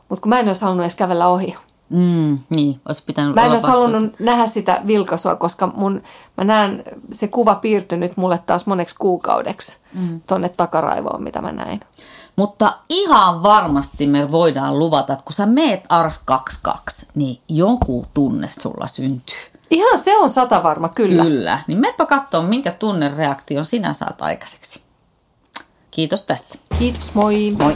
Mutta 0.09 0.21
kun 0.21 0.29
mä 0.29 0.39
en 0.39 0.47
olisi 0.47 0.61
halunnut 0.61 0.83
edes 0.83 0.95
kävellä 0.95 1.27
ohi. 1.27 1.55
Mm, 1.89 2.39
niin, 2.49 2.81
olisi 2.87 3.03
pitänyt 3.05 3.35
Mä 3.35 3.45
en 3.45 3.51
olisi 3.51 3.67
halunnut 3.67 4.19
nähdä 4.19 4.47
sitä 4.47 4.81
vilkaisua, 4.87 5.35
koska 5.35 5.67
mun, 5.67 6.03
mä 6.37 6.43
näen 6.43 6.83
se 7.11 7.27
kuva 7.27 7.55
piirtynyt 7.55 8.17
mulle 8.17 8.39
taas 8.45 8.65
moneksi 8.65 8.95
kuukaudeksi 8.99 9.77
mm. 9.93 10.21
tonne 10.27 10.49
takaraivoon, 10.49 11.23
mitä 11.23 11.41
mä 11.41 11.51
näin. 11.51 11.79
Mutta 12.35 12.77
ihan 12.89 13.43
varmasti 13.43 14.07
me 14.07 14.31
voidaan 14.31 14.79
luvata, 14.79 15.13
että 15.13 15.25
kun 15.25 15.33
sä 15.33 15.45
meet 15.45 15.83
Ars 15.89 16.21
22, 16.25 17.07
niin 17.15 17.41
joku 17.49 18.05
tunne 18.13 18.49
sulla 18.61 18.87
syntyy. 18.87 19.37
Ihan 19.71 19.99
se 19.99 20.17
on 20.17 20.29
sata 20.29 20.63
varma, 20.63 20.89
kyllä. 20.89 21.23
Kyllä. 21.23 21.59
Niin 21.67 21.79
meppä 21.79 22.05
katsoa, 22.05 22.43
minkä 22.43 22.71
tunnereaktion 22.71 23.65
sinä 23.65 23.93
saat 23.93 24.21
aikaiseksi. 24.21 24.81
Kiitos 25.91 26.23
tästä. 26.23 26.57
Kiitos, 26.79 27.13
moi. 27.13 27.55
Moi. 27.59 27.75